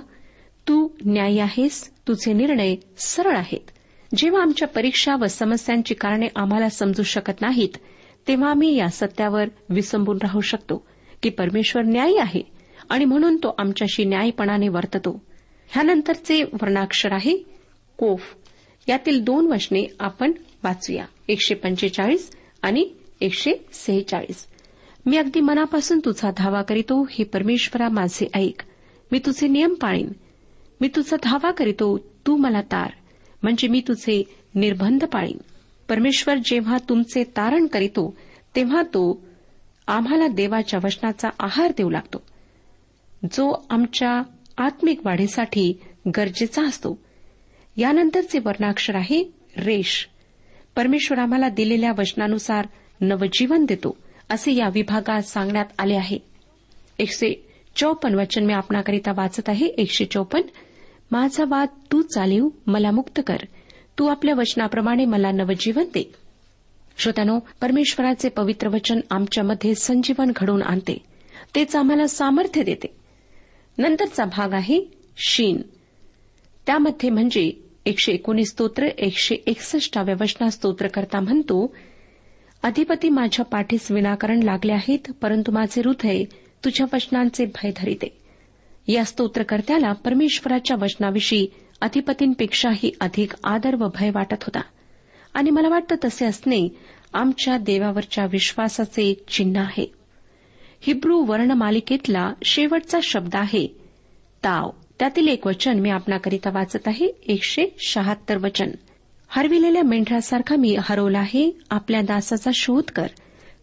तू 0.68 0.88
न्यायी 1.04 1.38
आहेस 1.38 1.90
तुझे 2.08 2.32
निर्णय 2.32 2.74
सरळ 2.98 3.36
आहेत. 3.36 3.70
जेव्हा 4.16 4.42
आमच्या 4.42 4.68
परीक्षा 4.68 5.16
व 5.16 5.26
समस्यांची 5.26 5.94
कारणे 5.94 6.26
आम्हाला 6.36 6.68
समजू 6.68 7.02
शकत 7.02 7.40
नाहीत 7.40 7.76
तेव्हा 8.28 8.50
आम्ही 8.50 8.76
या 8.76 8.88
सत्यावर 8.88 9.44
विसंबून 9.68 10.18
राहू 10.22 10.40
शकतो 10.40 10.86
की 11.22 11.30
परमेश्वर 11.30 11.82
न्यायी 11.82 12.16
आहे 12.16 12.42
आणि 12.88 13.04
म्हणून 13.04 13.36
तो 13.36 13.54
आमच्याशी 13.58 14.04
न्यायपणाने 14.04 14.68
वर्ततो. 14.68 15.22
ह्यानंतरचे 15.68 16.42
वर्णाक्षर 16.42 17.12
आहे 17.12 17.36
कोफ. 17.98 18.22
यातील 18.88 19.22
दोन 19.22 19.46
वचने 19.46 19.86
आपण 20.00 20.32
वाचूया. 20.64 21.04
एकशे 21.28 21.54
पंचेचाळीस 21.54 22.30
आणि 22.62 22.88
एकशे 23.20 23.52
सेहेचाळीस. 23.72 24.46
मी 25.06 25.16
अगदी 25.16 25.40
मनापासून 25.40 26.00
तुझा 26.04 26.30
धावा 26.36 26.62
करीतो 26.62 27.06
हे 27.10 27.24
परमेश्वरा 27.24 27.88
माझे 27.88 28.28
ऐक. 28.34 28.62
मी 29.12 29.18
तुझे 29.18 29.48
नियम 29.48 29.74
पाळीन. 29.74 30.12
मी 30.80 30.88
तुझा 30.88 31.16
धावा 31.22 31.50
करीतो 31.50 31.98
तू 31.98 32.36
मला 32.36 32.60
तार. 32.60 32.90
म्हणजे 33.42 33.68
मी 33.68 33.80
तुझे 33.88 34.22
निर्बंध 34.54 35.04
पाळीन. 35.04 35.38
परमेश्वर 35.92 36.34
जेव्हा 36.44 36.76
तुमचे 36.88 37.24
तारण 37.24 37.66
करीतो 37.66 38.16
तेव्हा 38.56 38.82
तो 38.82 39.22
आम्हाला 39.86 40.26
देवाच्या 40.26 40.80
वचनाचा 40.84 41.28
आहार 41.40 41.72
देऊ 41.76 41.90
लागतो. 41.90 42.22
जो 43.24 43.66
आमच्या 43.70 44.22
आत्मिक 44.58 45.00
वाढीसाठी 45.04 45.80
गरजेचा 46.16 46.62
असतो. 46.62 46.98
यानंतरचे 47.76 48.38
वर्णाक्षर 48.38 48.94
आहे 48.94 49.24
रेश. 49.56 50.08
परमेश्वर 50.76 51.18
आम्हाला 51.18 51.48
दिलेल्या 51.48 51.92
वचनानुसार 51.98 52.66
नवजीवन 53.00 53.64
देतो 53.64 53.96
असे 54.30 54.54
या 54.54 54.68
विभागात 54.68 55.22
सांगण्यात 55.22 55.66
आले 55.78 55.94
आहे. 55.94 56.18
एकशे 56.98 57.48
चौपन्न 57.76 58.18
वचन 58.18 58.44
मी 58.44 58.52
आपणाकरिता 58.52 59.12
वाचत 59.16 59.48
आहे. 59.48 59.66
एकशे 59.66 60.04
चौपन्न 60.04 60.48
माझा 61.10 61.44
वाद 61.48 61.68
तू 61.92 62.02
चालीव 62.02 62.48
मला 62.66 62.90
मुक्त 62.90 63.20
कर. 63.26 63.36
तू 63.98 64.06
आपल्या 64.06 64.34
वचनाप्रमाणे 64.34 65.04
मला 65.04 65.30
नवजीवन 65.30 65.84
दे. 65.84 66.12
श्रोत्यानो 66.98 67.38
परमेश्वराचे 67.60 68.28
पवित्र 68.28 68.68
वचन 68.68 69.00
आमच्यामध्ये 69.10 69.74
संजीवन 69.74 70.32
घडवून 70.36 70.62
आणते. 70.62 70.98
तेच 71.54 71.76
आम्हाला 71.76 72.06
सामर्थ्य 72.06 72.62
देते. 72.62 72.96
नंतरचा 73.78 74.24
भाग 74.24 74.52
आहे 74.52 74.80
शीन. 75.16 75.62
त्यामध्ये 76.66 77.10
म्हणजे 77.10 77.52
एकशे 77.86 78.12
एकोणीस 78.12 78.50
स्तोत्र 78.50 78.82
एकशे 78.98 79.34
एकसष्टाव्या 79.34 80.14
वचना 80.20 80.50
स्तोत्रकर्ता 80.50 81.20
म्हणतो 81.20 81.74
अधिपती 82.62 83.08
माझ्या 83.08 83.44
पाठीस 83.44 83.90
विनाकारण 83.90 84.42
लागले 84.42 84.72
आहेत 84.72 85.12
परंतु 85.12 85.52
माझे 85.52 85.82
हृदय 85.84 86.24
तुझ्या 86.64 86.86
वचनांचे 86.92 87.44
भय 87.44 87.70
धरिते 87.76 88.18
या 88.88 89.04
स्तोत्रकर्त्याला 89.04 89.92
परमेश्वराच्या 89.92 90.76
वचनाविषयी 90.80 91.46
अधिपतींपेक्षाही 91.82 92.90
अधिक 93.00 93.32
आदर 93.44 93.74
व 93.74 93.88
भय 93.94 94.10
वाटत 94.10 94.42
होता. 94.42 94.60
आणि 95.34 95.50
मला 95.50 95.68
वाटतं 95.68 95.94
तसे 96.04 96.26
असणे 96.26 96.68
आमच्या 97.12 97.58
देवावरच्या 97.58 98.24
विश्वासाचे 98.24 99.24
चिन्ह 99.28 99.60
आहे. 99.60 99.92
हिब्रू 100.80 101.18
वर्णमालिकेतला 101.18 102.32
शेवटचा 102.44 102.98
शब्द 103.02 103.36
आहे 103.36 103.66
ताव. 104.44 104.70
त्यातील 104.98 105.28
एक 105.28 105.46
वचन 105.46 105.78
मी 105.78 105.90
आपणाकरिता 105.90 106.50
वाचत 106.50 106.88
आहे 106.88 107.06
एकशे 107.06 107.76
शहात्तर 107.78 108.38
वचन. 108.38 108.70
हरविलेल्या 109.28 109.82
मेंढरासारखा 109.82 110.56
मी 110.56 110.76
हरवला 110.80 111.18
आहे 111.18 111.58
आपल्या 111.70 112.00
दासाचा 112.00 112.50
शोध 112.54 112.84
कर 112.96 113.06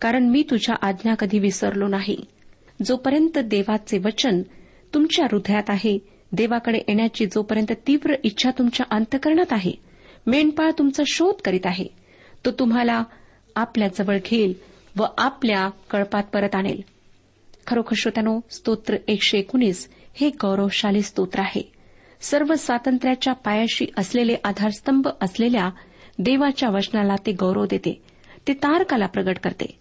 कारण 0.02 0.24
मी 0.24 0.44
तुझ्या 0.50 0.76
आज्ञा 0.82 1.16
कधी 1.16 1.40
विसरलो 1.40 1.88
नाही. 1.88 2.18
जोपर्यंत 2.86 3.38
देवाचे 3.38 3.98
वचन 3.98 4.42
तुमच्या 4.94 5.26
हृदयात 5.32 5.70
आहे 5.70 6.19
देवाकडे 6.32 6.78
येण्याची 6.78 7.26
जोपर्यंत 7.26 7.72
तीव्र 7.88 8.14
इच्छा 8.24 8.52
तुमच्या 8.58 8.86
अंतकरणात 8.90 9.54
आहे 9.54 9.72
मेंढपाळ 10.28 10.72
तुमचा 10.78 11.04
शोध 11.08 11.42
करीत 11.46 11.66
आहे 11.66 11.88
तो 12.46 12.52
तुम्हाला 12.52 13.04
आपल्या 13.56 13.88
जवळ 13.88 14.18
घेईल 14.26 14.54
व 14.98 15.06
आपल्या 15.18 15.70
कळपात 15.90 16.24
परत 16.24 16.56
आणेल. 16.56 16.82
खरोखर 17.68 17.94
श्रोत्यानो 17.98 18.40
स्तोत्र 18.52 18.96
एकशे 19.08 19.38
एकोणीस 19.38 19.90
हे 20.14 20.30
गौरवशाली 20.30 21.02
स्तोत्र 21.02 21.40
आहे. 21.40 21.72
सर्व 22.22 22.54
स्वातंत्र्याच्या 22.56 23.34
पायाशी 23.34 23.86
असलेले 23.98 24.36
आधारस्तंभ 24.44 25.08
असलेल्या 25.22 25.70
देवाच्या 26.20 26.70
वचनाला 26.70 27.16
ते 27.26 27.32
गौरव 27.32 27.66
देते. 27.66 28.02
ते 28.48 28.54
तारकाला 28.54 29.06
प्रगट 29.06 29.38
करते. 29.44 29.78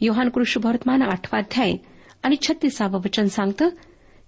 योहान 0.00 0.28
कृष्णवर्तमान 0.28 1.02
आठवाध्याय 1.02 1.74
आणि 2.22 2.36
छत्तीसावं 2.42 2.98
वचन 2.98 3.26
सांगतं 3.26 3.68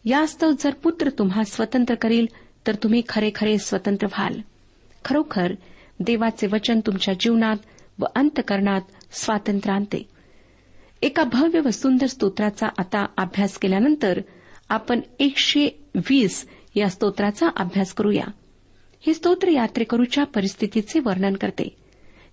यास्तव 0.05 0.51
जर 0.61 0.75
पुत्र 0.75 1.11
तुम्हा 1.11 1.45
स्वतंत्र 1.45 1.95
करील 1.95 2.27
तर 2.67 2.75
तुम्ही 2.75 3.03
खरे 3.09 3.31
खरे 3.35 3.59
स्वतंत्र 3.59 4.07
व्हाल. 4.07 4.41
खरोखर 5.05 5.55
देवाचे 6.01 6.47
वचन 6.47 6.81
तुमच्या 6.81 7.15
जीवनात 7.21 7.57
व 7.99 8.05
अंतकरणात 8.17 8.81
स्वातंत्र्य 9.12 9.75
आणते 9.75 10.09
एका 11.03 11.25
भव्य 11.25 11.61
व 11.61 11.71
सुंदर 11.71 12.07
स्तोत्राचा 12.07 12.67
आता 12.79 13.07
अभ्यास 13.17 13.59
केल्यानंतर 13.59 14.21
आपण 14.69 15.01
एकशे 15.19 15.85
वीस 15.95 16.49
या 16.75 16.88
स्तोत्राचा 16.88 17.49
अभ्यास 17.57 17.95
करूया. 17.95 18.25
हे 19.07 19.15
स्तोत्र 19.15 19.49
यात्रेकरूच्या 19.49 20.25
परिस्थितीचे 20.25 21.01
वर्णन 21.01 21.35
करते. 21.35 21.77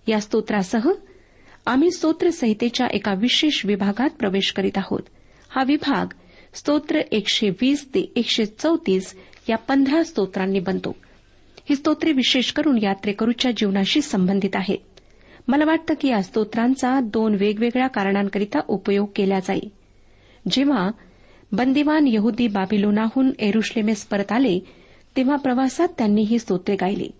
या 0.06 0.20
स्तोत्रासह 0.20 0.90
आम्ही 1.66 1.90
स्तोत्रसंहितेच्या 1.90 2.86
एका 2.86 3.14
विशेष 3.14 3.66
विभागात 3.66 4.10
प्रवेश 4.10 4.52
करीत 4.52 4.78
आहोत. 4.78 5.00
हा 5.48 5.62
विभाग 5.66 6.06
स्तोत्र 6.54 7.00
एकशे 7.12 7.50
वीस 7.50 7.86
ते 7.94 8.00
एकशे 8.16 8.46
चौतीस 8.46 9.14
या 9.48 9.56
पंधरा 9.56 10.02
स्तोत्रांनी 10.02 10.60
बनतो. 10.60 10.96
ही 11.70 11.76
स्तोत्रे 11.76 12.12
विशेष 12.12 12.52
करून 12.52 12.78
यात्रेकरूच्या 12.82 13.50
जीवनाशी 13.50 14.00
संबंधित 14.02 14.56
आहेत. 14.56 14.78
मला 15.48 15.64
वाटतं 15.64 15.94
की 16.00 16.08
या 16.08 16.22
स्तोत्रांचा 16.22 17.00
दोन 17.00 17.34
वेगवेगळ्या 17.34 17.86
कारणांकरिता 17.86 18.58
उपयोग 18.68 19.08
केला 19.16 19.38
जाईल 19.40 19.68
जेव्हा 20.50 20.90
बंदिवान 21.52 22.06
यहुदी 22.06 22.46
बाबिलोनाहून 22.48 23.30
एरुश्लेमेस 23.38 24.04
परत 24.04 24.32
आले 24.32 24.58
तेव्हा 25.16 25.36
प्रवासात 25.36 25.88
त्यांनी 25.98 26.22
ही 26.22 26.38
स्तोत्रे 26.38 26.76
गायली. 26.76 27.10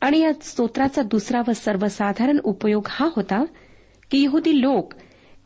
आणि 0.00 0.18
या 0.18 0.32
स्तोत्राचा 0.42 1.02
दुसरा 1.02 1.42
व 1.48 1.52
सर्वसाधारण 1.52 2.38
उपयोग 2.44 2.86
हा 2.90 3.08
होता 3.16 3.44
की 4.10 4.22
यहुदी 4.22 4.60
लोक 4.60 4.94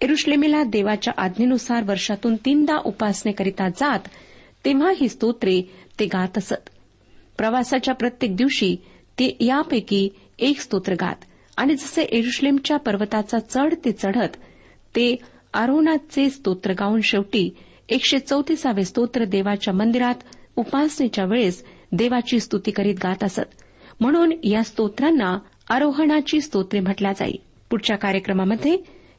एरुश्लेमेला 0.03 0.63
देवाच्या 0.65 1.13
आज्ञेनुसार 1.17 1.83
वर्षातून 1.85 2.37
तीनदा 2.37 2.79
उपासनेकरिता 2.87 3.69
जात 3.69 4.09
तेव्हा 4.65 4.93
ही 4.97 5.09
स्तोत्रे 5.09 5.61
ते 6.01 6.07
गात 6.07 6.39
असत 6.39 6.71
प्रवासाच्या 7.39 7.95
प्रत्येक 7.95 8.37
दिवशी 8.37 8.77
ते 9.19 9.37
यापैकी 9.41 10.09
एक 10.39 10.61
स्तोत्र 10.61 10.93
गात. 10.93 11.15
आणि 11.57 11.75
जसे 11.75 12.03
एरुश्लेमच्या 12.03 12.77
पर्वताचा 12.77 13.39
चढ 13.39 13.75
ते 13.85 13.93
चढत 13.93 14.37
ते 14.97 15.17
आरोहणाचे 15.55 16.31
स्तोत्र 16.31 16.73
गाऊन 16.73 17.01
शेवटी 17.01 17.49
एकशे 17.89 18.19
चौतीसावे 18.19 18.85
स्तोत्र 18.85 19.25
देवाच्या 19.25 19.75
मंदिरात 19.75 20.15
उपासनेच्या 20.57 21.25
वेळेस 21.25 21.65
देवाची 21.93 22.41
स्तुती 22.41 22.71
करीत 22.71 22.95
गात 23.03 23.25
असत 23.25 23.55
म्हणून 24.01 24.33
या 24.45 24.63
स्तोत्रांना 24.63 25.39
आरोहणाची 25.71 26.41
स्तोत्रे 26.41 26.81
म्हटल्या 26.81 27.13
जाई. 27.13 27.33
पुढच्या 27.71 27.97
कार्यक्रमामध्ये 27.97 28.77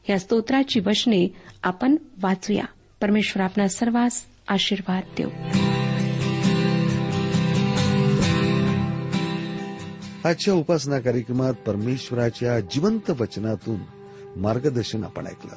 या 0.08 0.18
स्तोत्राची 0.18 0.80
वचने 0.80 1.34
आपण 1.62 1.96
वाचूया. 2.22 2.64
परमेश्वर 3.00 3.42
आपला 3.42 3.68
सर्वांस 3.68 4.22
आशीर्वाद 4.48 5.02
देऊ. 5.18 5.28
आजच्या 10.28 10.54
उपासना 10.54 11.00
कार्यक्रमात 11.00 11.54
परमेश्वराच्या 11.54 12.60
जिवंत 12.60 13.10
वचनातून 13.10 13.80
मार्गदर्शन 14.36 15.04
आपण 15.04 15.26
ऐकलं. 15.26 15.52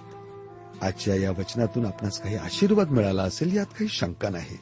आजच्या 0.81 1.15
या 1.15 1.31
वचनातून 1.31 1.85
आपणास 1.85 2.21
काही 2.21 2.35
आशीर्वाद 2.35 2.91
मिळाला 2.91 3.23
असेल 3.23 3.55
यात 3.55 3.65
काही 3.65 3.87
शंका 3.87 4.29
नाही. 4.29 4.57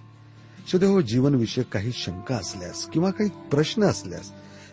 सध्या 0.72 0.90
हो 0.90 1.02
जीवनविषयक 1.02 1.66
काही 1.66 1.92
शंका 1.94 2.36
असल्यास 2.36 2.86
किंवा 2.86 3.12
काही 3.12 3.30
प्रश्न 3.52 3.84
असल्यास 3.84 4.32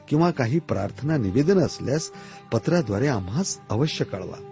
किंवा 0.09 0.31
काही 0.31 0.59
प्रार्थना 0.59 1.17
निवेदन 1.17 1.59
असल्यास 1.59 2.11
पत्राद्वारे 2.53 3.07
आम्हास 3.07 3.59
अवश्य 3.71 4.05
कळवा. 4.05 4.52